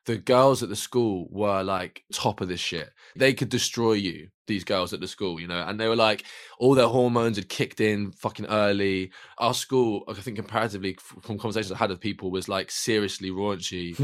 [0.07, 2.90] the girls at the school were like top of this shit.
[3.14, 6.24] They could destroy you, these girls at the school, you know, and they were like,
[6.59, 9.11] all their hormones had kicked in fucking early.
[9.38, 13.98] Our school, I think, comparatively from conversations I had with people, was like seriously raunchy,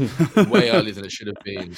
[0.49, 1.75] way earlier than it should have been.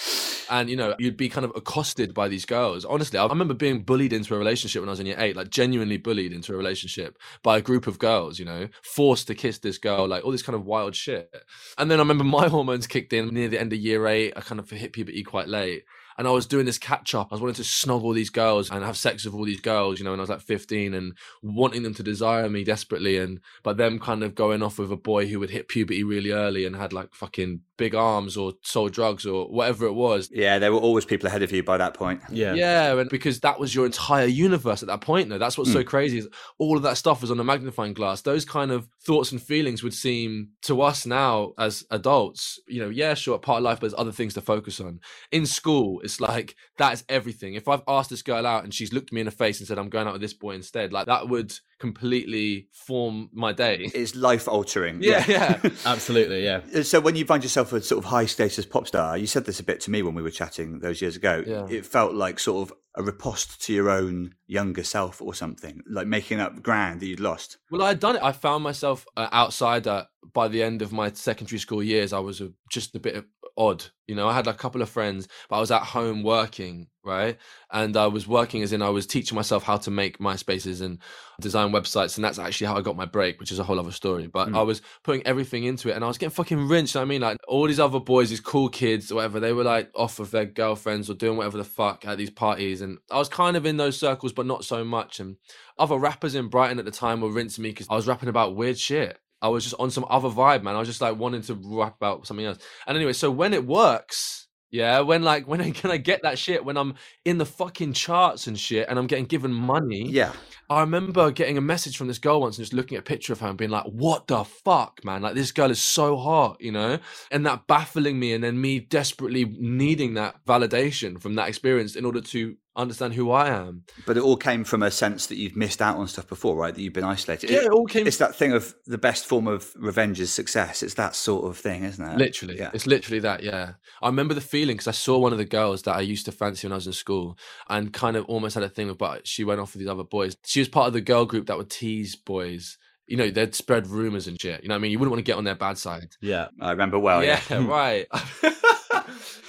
[0.49, 2.85] And, you know, you'd be kind of accosted by these girls.
[2.85, 5.49] Honestly, I remember being bullied into a relationship when I was in year eight, like
[5.49, 9.59] genuinely bullied into a relationship by a group of girls, you know, forced to kiss
[9.59, 11.33] this girl, like all this kind of wild shit.
[11.77, 14.33] And then I remember my hormones kicked in near the end of year eight.
[14.35, 15.83] I kind of hit puberty quite late.
[16.17, 17.29] And I was doing this catch up.
[17.31, 19.99] I was wanting to snog all these girls and have sex with all these girls,
[19.99, 23.17] you know, when I was like 15 and wanting them to desire me desperately.
[23.17, 26.31] And, but them kind of going off with a boy who would hit puberty really
[26.31, 30.29] early and had like fucking big arms or sold drugs or whatever it was.
[30.31, 32.21] Yeah, there were always people ahead of you by that point.
[32.29, 32.53] Yeah.
[32.53, 35.29] Yeah, and because that was your entire universe at that point.
[35.29, 35.87] Though that's what's so hmm.
[35.87, 36.27] crazy is
[36.59, 38.21] all of that stuff was on a magnifying glass.
[38.21, 42.89] Those kind of thoughts and feelings would seem to us now as adults, you know,
[42.89, 44.99] yeah, sure, part of life, but there's other things to focus on.
[45.31, 47.55] In school, it's like that is everything.
[47.55, 49.77] If I've asked this girl out and she's looked me in the face and said
[49.77, 53.89] I'm going out with this boy instead, like that would completely form my day.
[53.93, 55.01] It's life altering.
[55.01, 55.59] Yeah, yeah.
[55.85, 56.61] Absolutely, yeah.
[56.75, 59.45] Uh, So when you find yourself a sort of high status pop star, you said
[59.45, 61.43] this a bit to me when we were chatting those years ago.
[61.45, 61.67] Yeah.
[61.69, 66.07] It felt like sort of a riposte to your own younger self or something, like
[66.07, 67.57] making up ground that you'd lost.
[67.69, 68.23] Well, I had done it.
[68.23, 72.13] I found myself uh, outsider by the end of my secondary school years.
[72.13, 73.25] I was a, just a bit of
[73.57, 73.85] odd.
[74.07, 77.37] You know, I had a couple of friends, but I was at home working, right?
[77.71, 80.99] And I was working as in I was teaching myself how to make MySpaces and
[81.39, 82.17] design websites.
[82.17, 84.27] And that's actually how I got my break, which is a whole other story.
[84.27, 84.57] But hmm.
[84.57, 86.95] I was putting everything into it and I was getting fucking rinsed.
[86.95, 89.53] you know I mean, like all these other boys, these cool kids, or whatever, they
[89.53, 92.81] were like off of their girlfriends or doing whatever the fuck at these parties.
[92.81, 95.19] And I was kind of in those circles, but not so much.
[95.19, 95.37] And
[95.79, 98.55] other rappers in Brighton at the time were rinsing me because I was rapping about
[98.55, 99.17] weird shit.
[99.41, 100.75] I was just on some other vibe, man.
[100.75, 102.59] I was just like wanting to rap about something else.
[102.87, 106.39] And anyway, so when it works, yeah, when like when I can I get that
[106.39, 110.07] shit when I'm in the fucking charts and shit and I'm getting given money.
[110.09, 110.33] Yeah.
[110.69, 113.33] I remember getting a message from this girl once and just looking at a picture
[113.33, 115.21] of her and being like, what the fuck, man?
[115.21, 116.97] Like, this girl is so hot, you know?
[117.29, 122.05] And that baffling me, and then me desperately needing that validation from that experience in
[122.05, 123.83] order to understand who I am.
[124.05, 126.73] But it all came from a sense that you've missed out on stuff before, right?
[126.73, 127.49] That you've been isolated.
[127.49, 130.81] Yeah, it all came- It's that thing of the best form of revenge is success.
[130.81, 132.17] It's that sort of thing, isn't it?
[132.17, 132.57] Literally.
[132.57, 132.71] Yeah.
[132.73, 133.73] It's literally that, yeah.
[134.01, 136.31] I remember the feeling because I saw one of the girls that I used to
[136.31, 137.37] fancy when I was in school
[137.69, 140.03] and kind of almost had a thing with, but she went off with these other
[140.03, 140.35] boys.
[140.45, 142.77] She was part of the girl group that would tease boys.
[143.07, 144.63] You know, they'd spread rumors and shit.
[144.63, 144.91] You know what I mean?
[144.91, 146.11] You wouldn't want to get on their bad side.
[146.21, 146.47] Yeah.
[146.61, 147.21] I remember well.
[147.23, 147.41] Yeah.
[147.49, 148.07] yeah, right.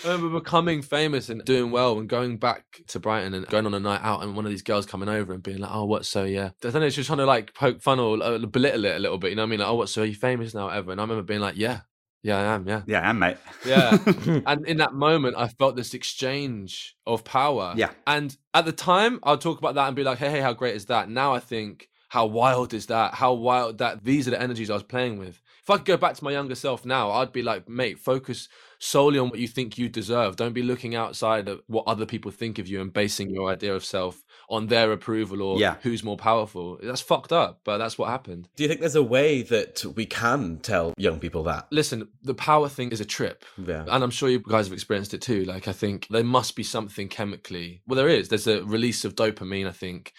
[0.04, 3.74] I remember becoming famous and doing well and going back to Brighton and going on
[3.74, 6.04] a night out and one of these girls coming over and being like, "Oh, what?
[6.06, 6.90] So yeah." I don't know.
[6.90, 9.30] She's trying to like poke fun or uh, belittle it a little bit.
[9.30, 9.60] You know what I mean?
[9.60, 9.88] Like, "Oh, what?
[9.88, 10.68] So are you famous now?
[10.68, 11.80] Ever?" And I remember being like, "Yeah,
[12.22, 12.66] yeah, I am.
[12.66, 13.36] Yeah, Yeah, I am, mate.
[13.64, 13.98] yeah."
[14.46, 17.74] and in that moment, I felt this exchange of power.
[17.76, 17.90] Yeah.
[18.06, 20.74] And at the time, I'll talk about that and be like, "Hey, hey, how great
[20.76, 21.88] is that?" Now I think.
[22.08, 23.14] How wild is that?
[23.14, 25.40] How wild that these are the energies I was playing with.
[25.62, 28.50] If I could go back to my younger self now, I'd be like, mate, focus
[28.84, 30.34] solely on what you think you deserve.
[30.34, 33.72] Don't be looking outside of what other people think of you and basing your idea
[33.72, 35.76] of self on their approval or Yeah.
[35.82, 36.80] who's more powerful.
[36.82, 38.48] That's fucked up, but that's what happened.
[38.56, 41.68] Do you think there's a way that we can tell young people that?
[41.70, 43.44] Listen, the power thing is a trip.
[43.56, 43.84] Yeah.
[43.88, 45.44] And I'm sure you guys have experienced it too.
[45.44, 47.82] Like, I think there must be something chemically.
[47.86, 48.30] Well, there is.
[48.30, 50.12] There's a release of dopamine, I think,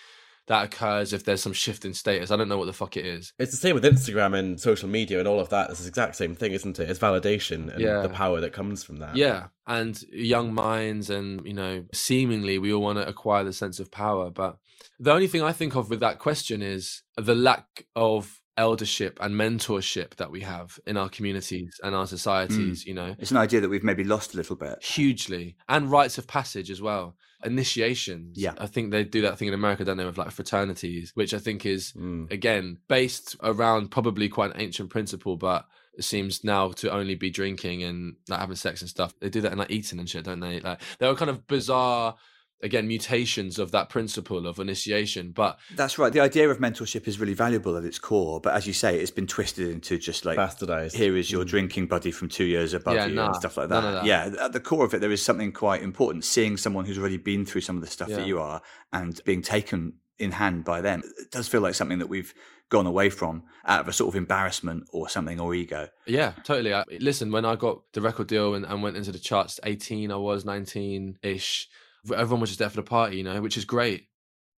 [0.47, 2.29] that occurs if there's some shift in status.
[2.31, 3.31] I don't know what the fuck it is.
[3.39, 5.69] It's the same with Instagram and social media and all of that.
[5.69, 6.89] It's the exact same thing, isn't it?
[6.89, 8.01] It's validation and Yeah.
[8.01, 9.15] the power that comes from that.
[9.15, 13.79] Yeah, and young minds, and you know, seemingly we all want to acquire the sense
[13.79, 14.29] of power.
[14.29, 14.57] But
[14.99, 19.33] the only thing I think of with that question is the lack of eldership and
[19.33, 22.83] mentorship that we have in our communities and our societies.
[22.83, 22.87] Hmm.
[22.89, 24.83] You know, It's an idea that we've maybe lost a little bit.
[24.83, 27.15] hugely, and rites of passage as well.
[27.45, 28.37] Initiations.
[28.37, 28.53] Yeah.
[28.57, 31.39] I think they do that thing in America, don't they, with like fraternities, which I
[31.39, 32.31] think is Mm.
[32.31, 35.65] again based around probably quite an ancient principle, but
[35.97, 39.13] it seems now to only be drinking and like having sex and stuff.
[39.19, 40.59] They do that in like eating and shit, don't they?
[40.59, 42.15] Like they were kind of bizarre,
[42.61, 45.31] again, mutations of that principle of initiation.
[45.31, 46.11] But That's right.
[46.11, 49.11] The idea of mentorship is really valuable at its core, but as you say, it's
[49.11, 50.93] been twisted into just like Bastardized.
[50.93, 51.47] here is your mm.
[51.47, 53.89] drinking buddy from two years above Yeah, you nah, and stuff like none that.
[53.89, 54.05] of that.
[54.05, 56.23] Yeah, at the core of it, there is something quite important.
[56.23, 58.17] Seeing someone who's already been through some of the stuff Yeah.
[58.17, 58.61] that you are
[58.91, 62.33] and being taken in hand by them, it does feel like something that we've
[62.69, 65.89] gone away from out of a sort of embarrassment or something or ego.
[66.05, 66.73] yeah, totally.
[66.73, 70.11] I, listen, when I got the record deal and, and went into the charts, 18,
[70.11, 71.69] I was 19 ish.
[72.11, 74.07] Everyone was just there for the party, you know, which is great.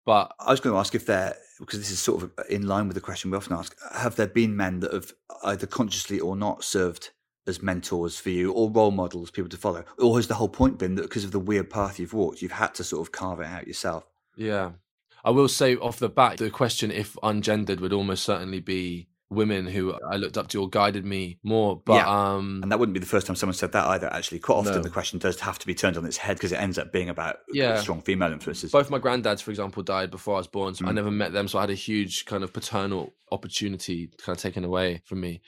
[0.04, 2.86] But I was going to ask if there, because this is sort of in line
[2.86, 5.12] with the question we often ask, have there been men that have
[5.44, 7.10] either consciously or not served
[7.46, 9.84] as mentors for you or role models, people to follow?
[9.98, 12.52] Or has the whole point been that because of the weird path you've walked, you've
[12.52, 14.04] had to sort of carve it out yourself?
[14.36, 14.72] Yeah.
[15.24, 19.66] I will say off the bat, the question, if ungendered, would almost certainly be women
[19.66, 21.80] who I looked up to or guided me more.
[21.84, 22.08] But Yeah.
[22.36, 24.38] um And that wouldn't be the first time someone said that either, actually.
[24.38, 24.82] Quite often No.
[24.82, 27.08] the question does have to be turned on its head because it ends up being
[27.08, 27.80] about Yeah.
[27.80, 28.70] strong female influences.
[28.70, 30.74] both my granddads, for example, died before I was born.
[30.74, 30.94] So I Mm.
[30.94, 31.48] never met them.
[31.48, 35.40] So I had a huge kind of paternal opportunity kind of taken away from me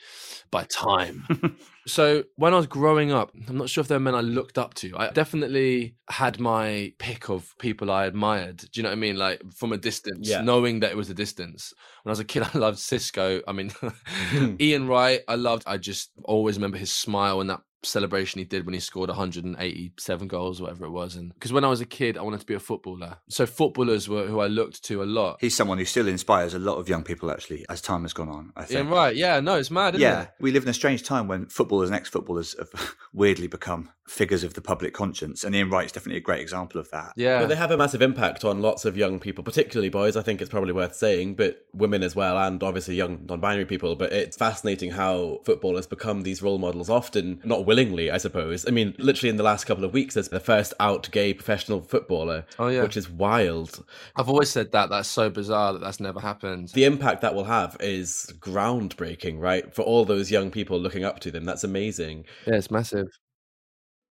[0.51, 1.25] by time.
[1.89, 4.57] so when I was growing up, I'm not sure if there were men I looked
[4.57, 4.93] up to.
[4.97, 8.57] I definitely had my pick of people I admired.
[8.57, 9.17] Do you know what I mean?
[9.17, 10.41] Like from a distance, Yeah.
[10.41, 11.73] knowing that it was a distance.
[12.03, 13.41] When I was a kid, I loved Cisco.
[13.47, 14.55] I mean, hmm.
[14.61, 15.63] Ian Wright, I loved.
[15.67, 20.27] I just always remember his smile and that celebration he did when he scored 187
[20.27, 21.15] goals, whatever it was.
[21.15, 23.17] And because when I was a kid, I wanted to be a footballer.
[23.29, 25.37] So footballers were who I looked to a lot.
[25.39, 28.29] He's someone who still inspires a lot of young people, actually, as time has gone
[28.29, 28.77] on, I think.
[28.79, 30.29] Ian Wright, yeah, no, it's mad, isn't Yeah, it?
[30.39, 34.53] we live in a strange time when footballers and ex-footballers have weirdly become figures of
[34.55, 37.13] the public conscience, and Ian Wright's definitely a great example of that.
[37.15, 40.17] Yeah, But they have a massive impact on lots of young people, particularly boys.
[40.17, 43.95] I think it's probably worth saying, but women as well, and obviously young non-binary people.
[43.95, 48.67] But it's fascinating how football has become these role models, often not willingly, I suppose.
[48.67, 51.81] I mean, literally in the last couple of weeks, there's the first out gay professional
[51.81, 52.81] footballer, Oh, yeah.
[52.83, 53.85] which is wild.
[54.15, 54.89] I've always said that.
[54.89, 56.69] That's so bizarre that that's never happened.
[56.69, 59.73] The impact that will have is groundbreaking, right?
[59.73, 62.25] For all those young people looking up to them, that's amazing.
[62.47, 63.07] Yeah, it's massive.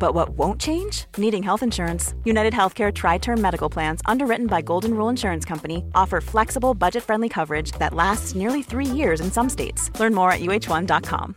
[0.00, 1.04] But what won't change?
[1.16, 2.14] Needing health insurance.
[2.24, 7.04] United Healthcare Tri Term Medical Plans, underwritten by Golden Rule Insurance Company, offer flexible, budget
[7.04, 9.90] friendly coverage that lasts nearly three years in some states.
[10.00, 11.36] Learn more at uh1.com.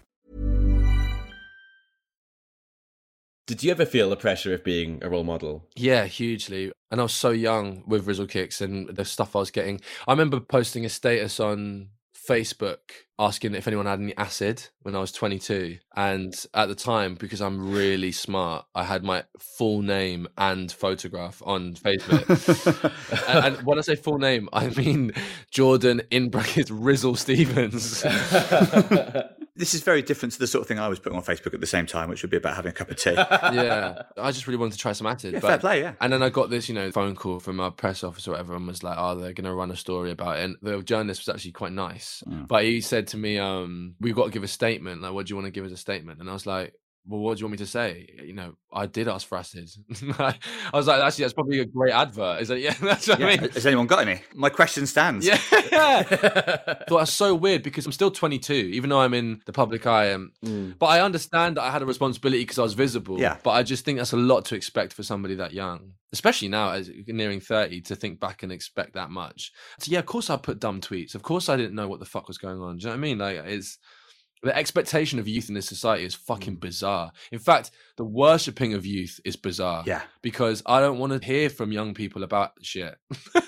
[3.46, 5.68] Did you ever feel the pressure of being a role model?
[5.76, 6.72] Yeah, hugely.
[6.90, 9.82] And I was so young with Rizzle Kicks and the stuff I was getting.
[10.08, 11.90] I remember posting a status on
[12.28, 12.78] Facebook
[13.20, 15.78] asking if anyone had any acid when I was 22.
[15.96, 21.42] And at the time, because I'm really smart, I had my full name and photograph
[21.46, 22.88] on Facebook.
[23.28, 25.14] and, and when I say full name, I mean
[25.52, 28.04] Jordan in brackets Rizzle Stephens.
[29.56, 31.60] This is very different to the sort of thing I was putting on Facebook at
[31.60, 33.14] the same time, which would be about having a cup of tea.
[33.14, 35.34] yeah, I just really wanted to try some acid.
[35.34, 35.94] Yeah, but- fair play, yeah.
[36.02, 38.56] And then I got this, you know, phone call from our press officer or whatever,
[38.56, 41.22] and was like, "Oh, they're going to run a story about it." And the journalist
[41.22, 44.48] was actually quite nice, but he said to me, um, "We've got to give a
[44.48, 45.02] statement.
[45.04, 46.74] Like, what do you want to give as a statement?" And I was like.
[47.06, 48.08] Well, what do you want me to say?
[48.24, 49.70] You know, I did ask for acid.
[50.20, 50.36] I
[50.74, 52.42] was like, actually, that's probably a great advert.
[52.42, 52.74] Is that yeah?
[52.82, 53.50] That's what Yeah, I mean.
[53.52, 54.22] Has anyone got any?
[54.34, 55.26] My question stands.
[55.26, 55.36] Yeah.
[56.04, 60.14] Thought that's so weird because I'm still 22, even though I'm in the public eye.
[60.14, 60.32] Um,
[60.80, 63.20] But I understand that I had a responsibility because I was visible.
[63.20, 63.38] Yeah.
[63.44, 66.72] But I just think that's a lot to expect for somebody that young, especially now
[66.72, 69.52] as nearing 30, to think back and expect that much.
[69.80, 71.16] So yeah, of course I put dumb tweets.
[71.16, 72.78] Of course I didn't know what the fuck was going on.
[72.78, 73.18] Do you know what I mean?
[73.18, 73.78] Like it's
[74.44, 76.60] the expectation of youth in this society is fucking mm.
[76.60, 77.12] bizarre.
[77.32, 79.84] In fact, the worshipping of youth is bizarre.
[79.86, 80.02] Yeah.
[80.22, 82.96] Because I don't want to hear from young people about shit.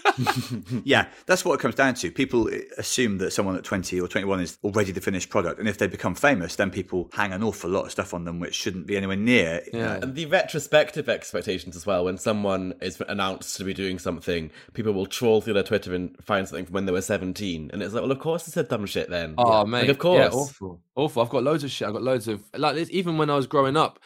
[0.83, 2.11] Yeah, that's what it comes down to.
[2.11, 5.59] People eh, assume that someone at 20 or 21 is already the finished product.
[5.59, 8.39] And if they become famous, then people hang an awful lot of stuff on them
[8.39, 9.61] which shouldn't be anywhere near.
[9.73, 9.99] you know.
[10.01, 12.05] And the retrospective expectations as well.
[12.05, 16.15] When someone is announced to be doing something, people will trawl through their Twitter and
[16.23, 17.71] find something from when they were 17.
[17.73, 19.35] And it's like, well, of course they said dumb shit then.
[19.37, 20.19] Oh Like, mate, of course.
[20.19, 21.21] yeah, awful, awful.
[21.21, 21.87] I've got loads of shit.
[21.87, 23.99] I've got loads of like this, even when I was growing up.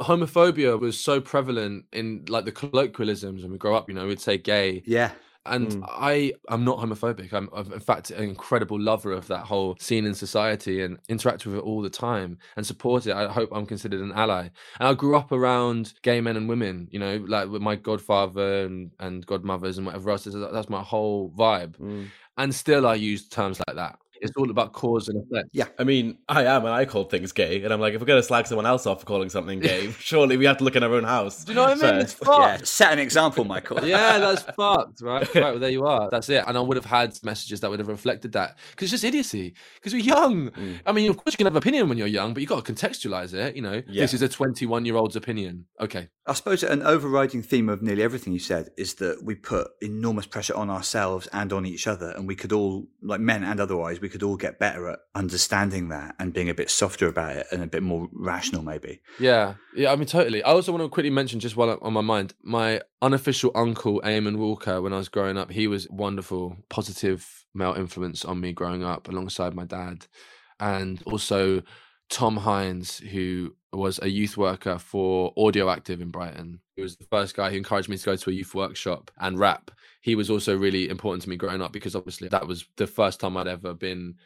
[0.00, 3.88] Homophobia was so prevalent in like the colloquialisms when we grow up.
[3.88, 5.12] You know, we'd say gay, Yeah.
[5.46, 5.84] and mm.
[5.88, 7.32] I am not homophobic.
[7.32, 11.44] I'm, I'm in fact an incredible lover of that whole scene in society and interact
[11.46, 13.12] with it all the time and support it.
[13.12, 14.48] I hope I'm considered an ally.
[14.80, 16.88] And I grew up around gay men and women.
[16.90, 20.24] You know, like with my godfather and, and godmothers and whatever else.
[20.24, 21.76] That's my whole vibe.
[21.78, 22.08] Mm.
[22.38, 23.98] And still, I use terms like that.
[24.22, 25.48] It's all about cause and effect.
[25.52, 25.66] Yeah.
[25.78, 28.20] I mean, I am, and I call things gay, and I'm like, if we're going
[28.20, 30.82] to slag someone else off for calling something gay, surely we have to look in
[30.82, 31.44] our own house.
[31.44, 32.00] Do you know what I mean?
[32.00, 32.30] It's first.
[32.30, 32.56] Yeah.
[32.56, 32.68] fucked.
[32.68, 33.84] Set an example, Michael.
[33.86, 35.28] yeah, that's fucked, right?
[35.42, 36.08] Right, well, there you are.
[36.10, 36.44] That's it.
[36.46, 39.54] And I would have had messages that would have reflected that because it's just idiocy.
[39.74, 40.50] Because we're young.
[40.50, 40.80] Mm.
[40.86, 42.72] I mean, of course, you can have opinion when you're young, but you've got to
[42.72, 43.56] contextualize it.
[43.56, 44.02] You know, Yeah.
[44.02, 45.66] this is a 21 year old's opinion.
[45.80, 46.08] Okay.
[46.24, 50.26] I suppose an overriding theme of nearly everything you said is that we put enormous
[50.26, 54.00] pressure on ourselves and on each other, and we could all, like men and otherwise,
[54.00, 57.46] we could all get better at understanding that and being a bit softer about it
[57.50, 59.00] and a bit more rational, maybe.
[59.18, 59.90] Yeah, yeah.
[59.90, 60.44] I mean, totally.
[60.44, 64.00] I also want to quickly mention, just while I'm on my mind, my unofficial uncle
[64.02, 64.80] Eamon Walker.
[64.80, 69.08] When I was growing up, he was wonderful, positive male influence on me growing up,
[69.08, 70.06] alongside my dad,
[70.60, 71.62] and also
[72.08, 76.60] Tom Hines, who was a youth worker for Audio Active in Brighton.
[76.76, 79.38] He was the first guy who encouraged me to go to a youth workshop and
[79.38, 79.70] rap.
[80.00, 83.20] He was also really important to me growing up because obviously that was the first
[83.20, 84.16] time I'd ever been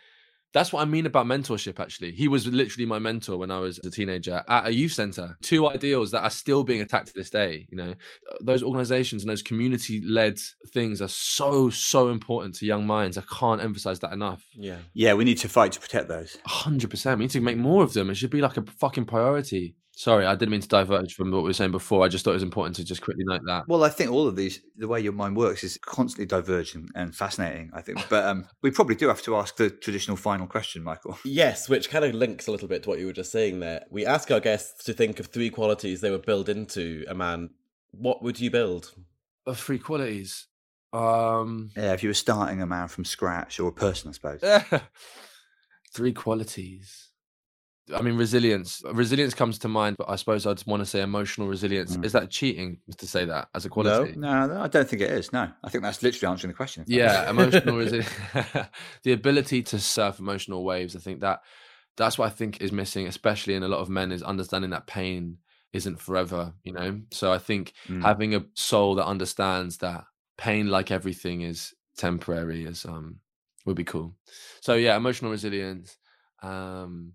[0.52, 2.12] that's what I mean about mentorship, actually.
[2.12, 5.36] He was literally my mentor when I was a teenager at a youth center.
[5.42, 7.66] Two ideals that are still being attacked to this day.
[7.70, 10.38] You know, uh, those organizations and those community led
[10.72, 13.18] things are so, so important to young minds.
[13.18, 14.44] I can't emphasize that enough.
[14.54, 14.78] Yeah.
[14.94, 16.38] Yeah, we need to fight to protect those.
[16.48, 17.18] 100%.
[17.18, 18.08] We need to make more of them.
[18.10, 19.76] It should be like a fucking priority.
[19.98, 22.04] Sorry, I didn't mean to diverge from what we were saying before.
[22.04, 23.66] I just thought it was important to just quickly note that.
[23.66, 27.16] Well, I think all of these, the way your mind works, is constantly diverging and
[27.16, 27.70] fascinating.
[27.72, 31.18] I think, but um, we probably do have to ask the traditional final question, Michael.
[31.24, 33.86] Yes, which kind of links a little bit to what you were just saying there.
[33.90, 37.50] We ask our guests to think of three qualities they would build into a man.
[37.92, 38.92] What would you build?
[39.46, 40.46] Of three qualities.
[40.92, 44.42] Um, Yeah, if you were starting a man from scratch or a person, I suppose.
[45.94, 47.08] three qualities.
[47.94, 48.82] I mean, resilience.
[48.92, 51.96] Resilience comes to mind, but I suppose I'd want to say emotional resilience.
[52.02, 54.14] Is that cheating to say that as a quality?
[54.16, 55.32] No, no, I don't think it is.
[55.32, 56.84] No, I think that's literally answering the question.
[56.88, 58.10] Yeah, emotional resilience.
[59.04, 60.96] the ability to surf emotional waves.
[60.96, 61.42] I think that
[61.96, 64.86] that's what I think is missing, especially in a lot of men, is understanding that
[64.86, 65.38] pain
[65.72, 66.54] isn't forever.
[66.64, 68.02] You know, so I think Mm.
[68.02, 70.04] having a soul that understands that
[70.36, 73.20] pain, like everything, is temporary, is um
[73.64, 74.16] would be cool.
[74.60, 75.96] So yeah, emotional resilience.
[76.42, 77.12] Um,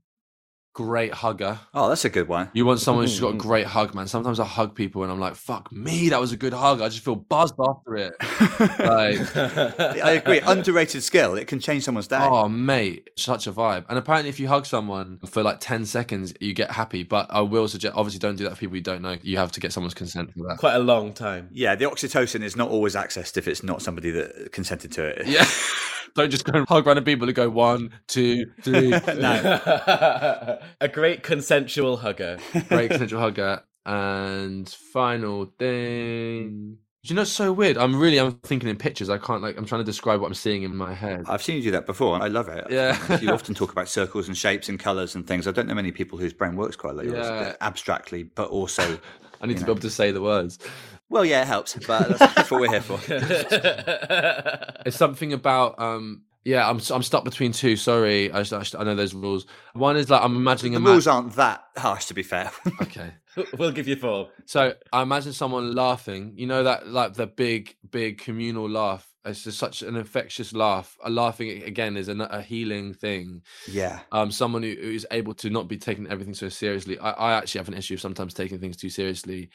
[0.73, 1.59] great hugger.
[1.73, 2.49] Oh, that's a good one.
[2.53, 3.39] You want someone who's got a mm.
[3.39, 4.07] great hug, man.
[4.07, 6.81] Sometimes I hug people and I'm like, fuck me, that was a good hug.
[6.81, 8.13] I just feel buzzed after it.
[8.79, 9.35] like,
[10.03, 10.39] I agree.
[10.39, 11.35] Underrated skill.
[11.35, 12.19] It can change someone's day.
[12.19, 13.85] oh, mate, such a vibe.
[13.89, 17.03] And apparently, if you hug someone for like 10 seconds, you get happy.
[17.03, 19.17] But I will suggest, obviously, don't do that for people you don't know.
[19.21, 20.57] You have to get someone's consent for that.
[20.57, 21.49] Quite a long time.
[21.51, 25.27] Yeah, the oxytocin is not always accessed if it's not somebody that consented to it.
[25.27, 25.45] Yeah.
[26.15, 28.89] don't just go and hug random people and go one, two, three.
[29.07, 30.59] no.
[30.79, 32.37] a great consensual hugger.
[32.69, 33.63] Great consensual hugger.
[33.85, 36.77] And final thing.
[37.03, 37.79] Do you know, it's so weird.
[37.79, 39.09] I'm really, I'm thinking in pictures.
[39.09, 41.23] I can't like, I'm trying to describe what I'm seeing in my head.
[41.27, 42.21] I've seen you do that before.
[42.21, 42.67] I love it.
[42.69, 43.17] Yeah.
[43.19, 45.47] you often talk about circles and shapes and colours and things.
[45.47, 47.55] I don't know many people whose brain works quite like yours, Yeah.
[47.61, 48.99] abstractly, but also.
[49.41, 49.65] I need to know.
[49.67, 50.59] be able to say the words.
[51.11, 52.97] Well, yeah, it helps, but that's, that's what we're here for.
[54.85, 57.75] It's something about um yeah, I'm I'm stuck between two.
[57.75, 59.45] Sorry, I, I, I know there's rules.
[59.73, 62.49] One is like I'm imagining The a ma- rules aren't that harsh, to be fair.
[62.81, 63.11] Okay,
[63.59, 64.29] we'll give you four.
[64.45, 66.33] so I imagine someone laughing.
[66.35, 69.07] You know that like the big big communal laugh.
[69.23, 70.97] It's just such an infectious laugh.
[71.03, 73.43] A laughing again is a, a healing thing.
[73.69, 73.99] yeah.
[74.11, 76.97] Um, someone who, who's able to not be taking everything so seriously.
[76.97, 79.51] I, I actually have an issue of sometimes taking things too seriously.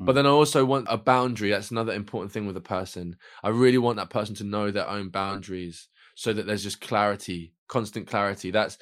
[0.00, 1.50] But then I also want a boundary.
[1.50, 3.16] That's another important thing with a person.
[3.42, 7.54] I really want that person to know their own boundaries so that there's just clarity,
[7.68, 8.50] constant clarity.
[8.50, 8.76] That's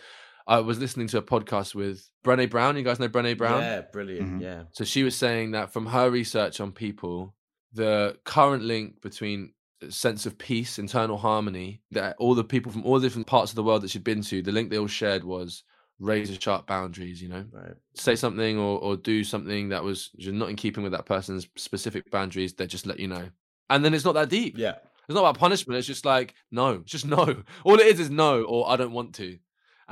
[0.46, 2.76] I was listening to a podcast with Brené Brown.
[2.76, 3.60] You guys know Brené Brown?
[3.60, 4.38] Yeah, brilliant.
[4.38, 4.40] Mhm.
[4.42, 4.62] Yeah.
[4.72, 7.34] So she was saying that from her research on people,
[7.72, 9.52] the current link between
[9.88, 13.56] sense of peace, internal harmony, that all the people from all the different parts of
[13.56, 15.62] the world that she'd been to, the link they all shared was
[16.02, 17.44] razor sharp boundaries, you know?
[17.50, 17.74] Right.
[17.94, 21.48] Say something or, or do something that was just not in keeping with that person's
[21.56, 23.28] specific boundaries, they just let you know.
[23.70, 24.58] And then it's not that deep.
[24.58, 24.74] Yeah.
[25.08, 25.78] It's not about punishment.
[25.78, 27.42] It's just like, no, it's just no.
[27.64, 29.38] All it is is no, or I don't want to.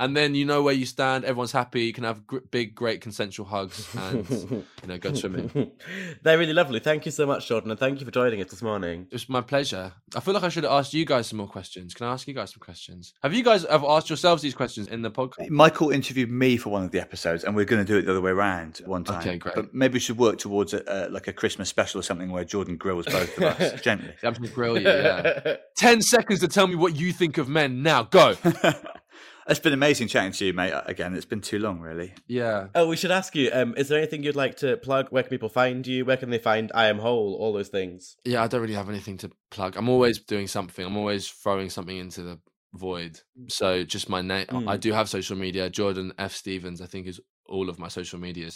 [0.01, 1.25] And then you know where you stand.
[1.25, 1.83] Everyone's happy.
[1.83, 5.71] You can have gr- big, great consensual hugs and, you know, go swimming.
[6.23, 6.79] They're really lovely.
[6.79, 9.05] Thank you so much, Jordan, and thank you for joining us this morning.
[9.11, 9.93] It's my pleasure.
[10.15, 11.93] I feel like I should have asked you guys some more questions.
[11.93, 13.13] Can I ask you guys some questions?
[13.21, 15.51] Have you guys ever asked yourselves these questions in the podcast?
[15.51, 18.11] Michael interviewed me for one of the episodes, and we're going to do it the
[18.11, 19.19] other way around one time.
[19.19, 19.53] Okay, great.
[19.53, 22.43] But maybe we should work towards a, uh, like a Christmas special or something where
[22.43, 24.15] Jordan grills both of us gently.
[24.23, 25.57] I'm going to grill you, yeah.
[25.77, 27.83] 10 seconds to tell me what you think of men.
[27.83, 28.35] Now, go.
[29.47, 30.73] It's been amazing chatting to you, mate.
[30.85, 32.13] Again, it's been too long, really.
[32.27, 32.67] Yeah.
[32.75, 33.49] Oh, we should ask you.
[33.51, 35.07] Um, is there anything you'd like to plug?
[35.09, 36.05] Where can people find you?
[36.05, 37.35] Where can they find I Am Whole?
[37.35, 38.17] All those things.
[38.23, 39.75] Yeah, I don't really have anything to plug.
[39.77, 40.85] I'm always doing something.
[40.85, 42.39] I'm always throwing something into the
[42.73, 43.19] void.
[43.47, 44.45] So just my name.
[44.67, 45.69] I do have social media.
[45.69, 48.55] Jordan F Stephens, I think, is all of my social medias.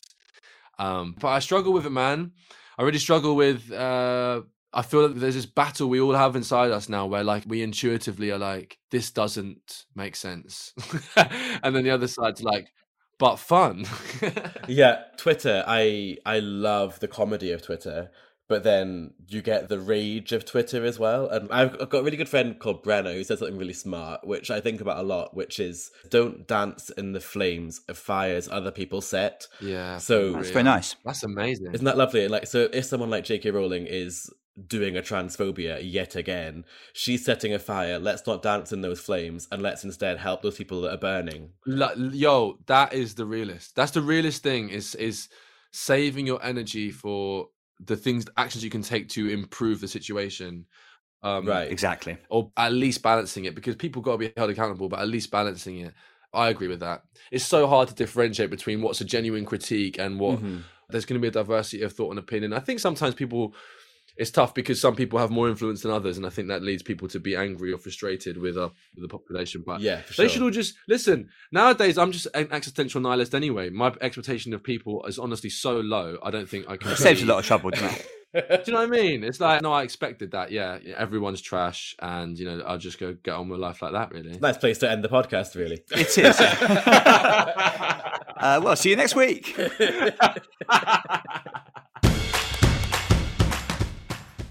[0.77, 2.31] Um, but I struggle with it, man.
[2.77, 3.71] I really struggle with.
[3.71, 4.41] Uh,
[4.75, 7.63] I feel that there's this battle we all have inside us now, where like we
[7.63, 10.73] intuitively are like, this doesn't make sense,
[11.63, 12.67] and then the other side's like,
[13.17, 13.85] but fun.
[14.67, 15.63] Yeah, Twitter.
[15.65, 18.09] I I love the comedy of Twitter,
[18.49, 21.27] but then you get the rage of Twitter as well.
[21.27, 24.25] And I've, I've got a really good friend called Brenna who says something really smart,
[24.27, 28.49] which I think about a lot, which is don't dance in the flames of fires
[28.49, 29.47] other people set.
[29.61, 29.97] yeah.
[29.99, 30.95] So- for That's very nice.
[31.05, 31.73] That's amazing.
[31.73, 32.23] Isn't that lovely?
[32.23, 33.51] And like, so if someone like J.K.
[33.51, 34.29] Rowling is
[34.67, 37.99] doing a transphobia yet again, she's setting a fire.
[37.99, 41.51] Let's not dance in those flames, and let's instead help those people that are burning.
[41.65, 43.75] Like, yo, that is the realist.
[43.75, 45.29] That's the realist thing is is
[45.71, 47.49] saving your energy for
[47.79, 50.65] the things actions you can take to improve the situation.
[51.23, 51.71] Um, Right.
[51.71, 52.17] Exactly.
[52.29, 55.31] Or at least balancing it because people got to be held accountable, but at least
[55.31, 55.93] balancing it.
[56.33, 57.03] I agree with that.
[57.31, 60.59] It's so hard to differentiate between what's a genuine critique and what Mm-hmm.
[60.89, 62.53] there's going to be a diversity of thought and opinion.
[62.53, 63.55] I think sometimes people
[64.17, 66.83] it's tough because some people have more influence than others, and I think that leads
[66.83, 69.63] people to be angry or frustrated with uh, with the population.
[69.65, 70.29] But Yeah, for they sure.
[70.29, 71.29] should all just listen.
[71.51, 73.69] Nowadays, I'm just an existential nihilist anyway.
[73.69, 76.17] My expectation of people is honestly so low.
[76.23, 76.91] I don't think I can.
[76.91, 78.07] It saves a lot of trouble, doesn't it?
[78.35, 79.23] Do you know what I mean?
[79.23, 80.51] It's like no, I expected that.
[80.51, 84.11] Yeah, everyone's trash, and you know, I'll just go get on with life like that.
[84.11, 84.37] Really.
[84.37, 85.81] Nice place to end the podcast, really.
[85.91, 86.39] It is.
[88.37, 89.55] uh, well, see you next week.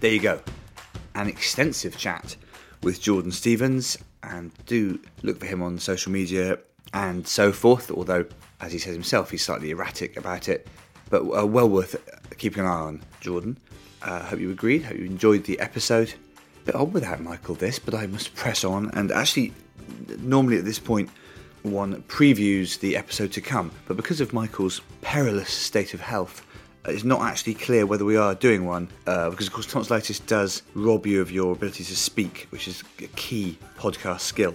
[0.04, 0.38] There you go.
[1.14, 2.36] An extensive chat
[2.82, 6.58] with Jordan Stephens, and do look for him on social media
[6.92, 7.90] and so forth.
[7.90, 8.26] Although,
[8.60, 10.68] as he says himself, he's slightly erratic about it,
[11.08, 11.96] but uh, well worth
[12.36, 13.02] keeping an eye on.
[13.22, 13.56] Jordan,
[14.02, 14.82] uh, hope you agreed.
[14.82, 16.12] Hope you enjoyed the episode.
[16.12, 18.90] A Bit odd without Michael this, but I must press on.
[18.90, 19.54] And actually,
[20.18, 21.08] normally at this point,
[21.62, 26.63] one previews the episode to come, but because of Michael's perilous state of health, uh,
[26.86, 28.88] it's not actually clear whether we are doing one.
[29.06, 32.82] Uh, because, of course, tonsillitis does rob you of your ability to speak, which is
[32.98, 34.54] a key podcast skill.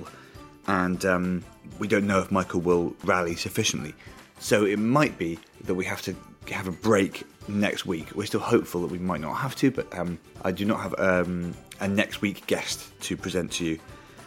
[0.67, 1.43] And um,
[1.79, 3.95] we don't know if Michael will rally sufficiently.
[4.39, 6.15] So it might be that we have to
[6.51, 8.15] have a break next week.
[8.15, 10.95] We're still hopeful that we might not have to, but um, I do not have
[10.99, 13.79] um, a next week guest to present to you.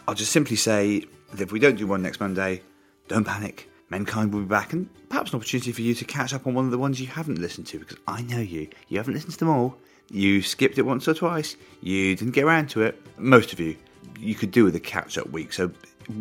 [0.07, 2.61] I'll just simply say that if we don't do one next Monday,
[3.07, 3.69] don't panic.
[3.93, 6.65] Menkind will be back, and perhaps an opportunity for you to catch up on one
[6.65, 8.67] of the ones you haven't listened to, because I know you.
[8.87, 9.77] You haven't listened to them all.
[10.09, 11.55] You skipped it once or twice.
[11.81, 12.99] You didn't get around to it.
[13.19, 13.75] Most of you,
[14.19, 15.53] you could do with a catch up week.
[15.53, 15.71] So,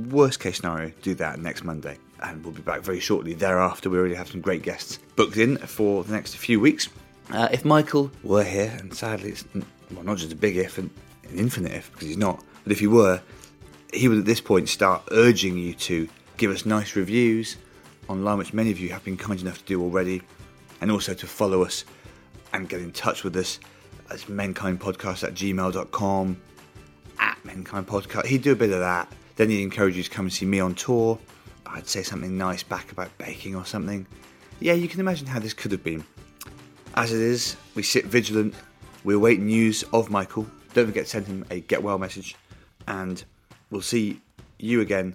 [0.09, 1.97] worst case scenario, do that next Monday.
[2.23, 3.89] And we'll be back very shortly thereafter.
[3.89, 6.91] We already have some great guests booked in for the next few weeks.
[7.31, 10.91] Uh, if Michael were here, and sadly it's well, not just a big if, and
[11.31, 13.21] an infinite if, because he's not, but if he were,
[13.95, 17.57] he would at this point start urging you to give us nice reviews
[18.09, 20.23] online, which many of you have been kind enough to do already,
[20.81, 21.85] and also to follow us
[22.53, 23.59] and get in touch with us
[24.11, 26.41] as menkindpodcast at gmail.com,
[27.19, 28.27] at menkindpodcast.
[28.27, 29.13] He'd do a bit of that.
[29.37, 31.19] Then he'd encourage you to come and see me on tour.
[31.67, 34.07] I'd say something nice back about baking or something.
[34.61, 36.05] Yeah, you can imagine how this could have been.
[36.95, 38.55] As it is, we sit vigilant.
[39.05, 40.47] We await news of Michael.
[40.75, 42.37] Don't forget to send him a get well message.
[42.87, 43.25] And
[43.71, 44.21] we'll see
[44.59, 45.15] you again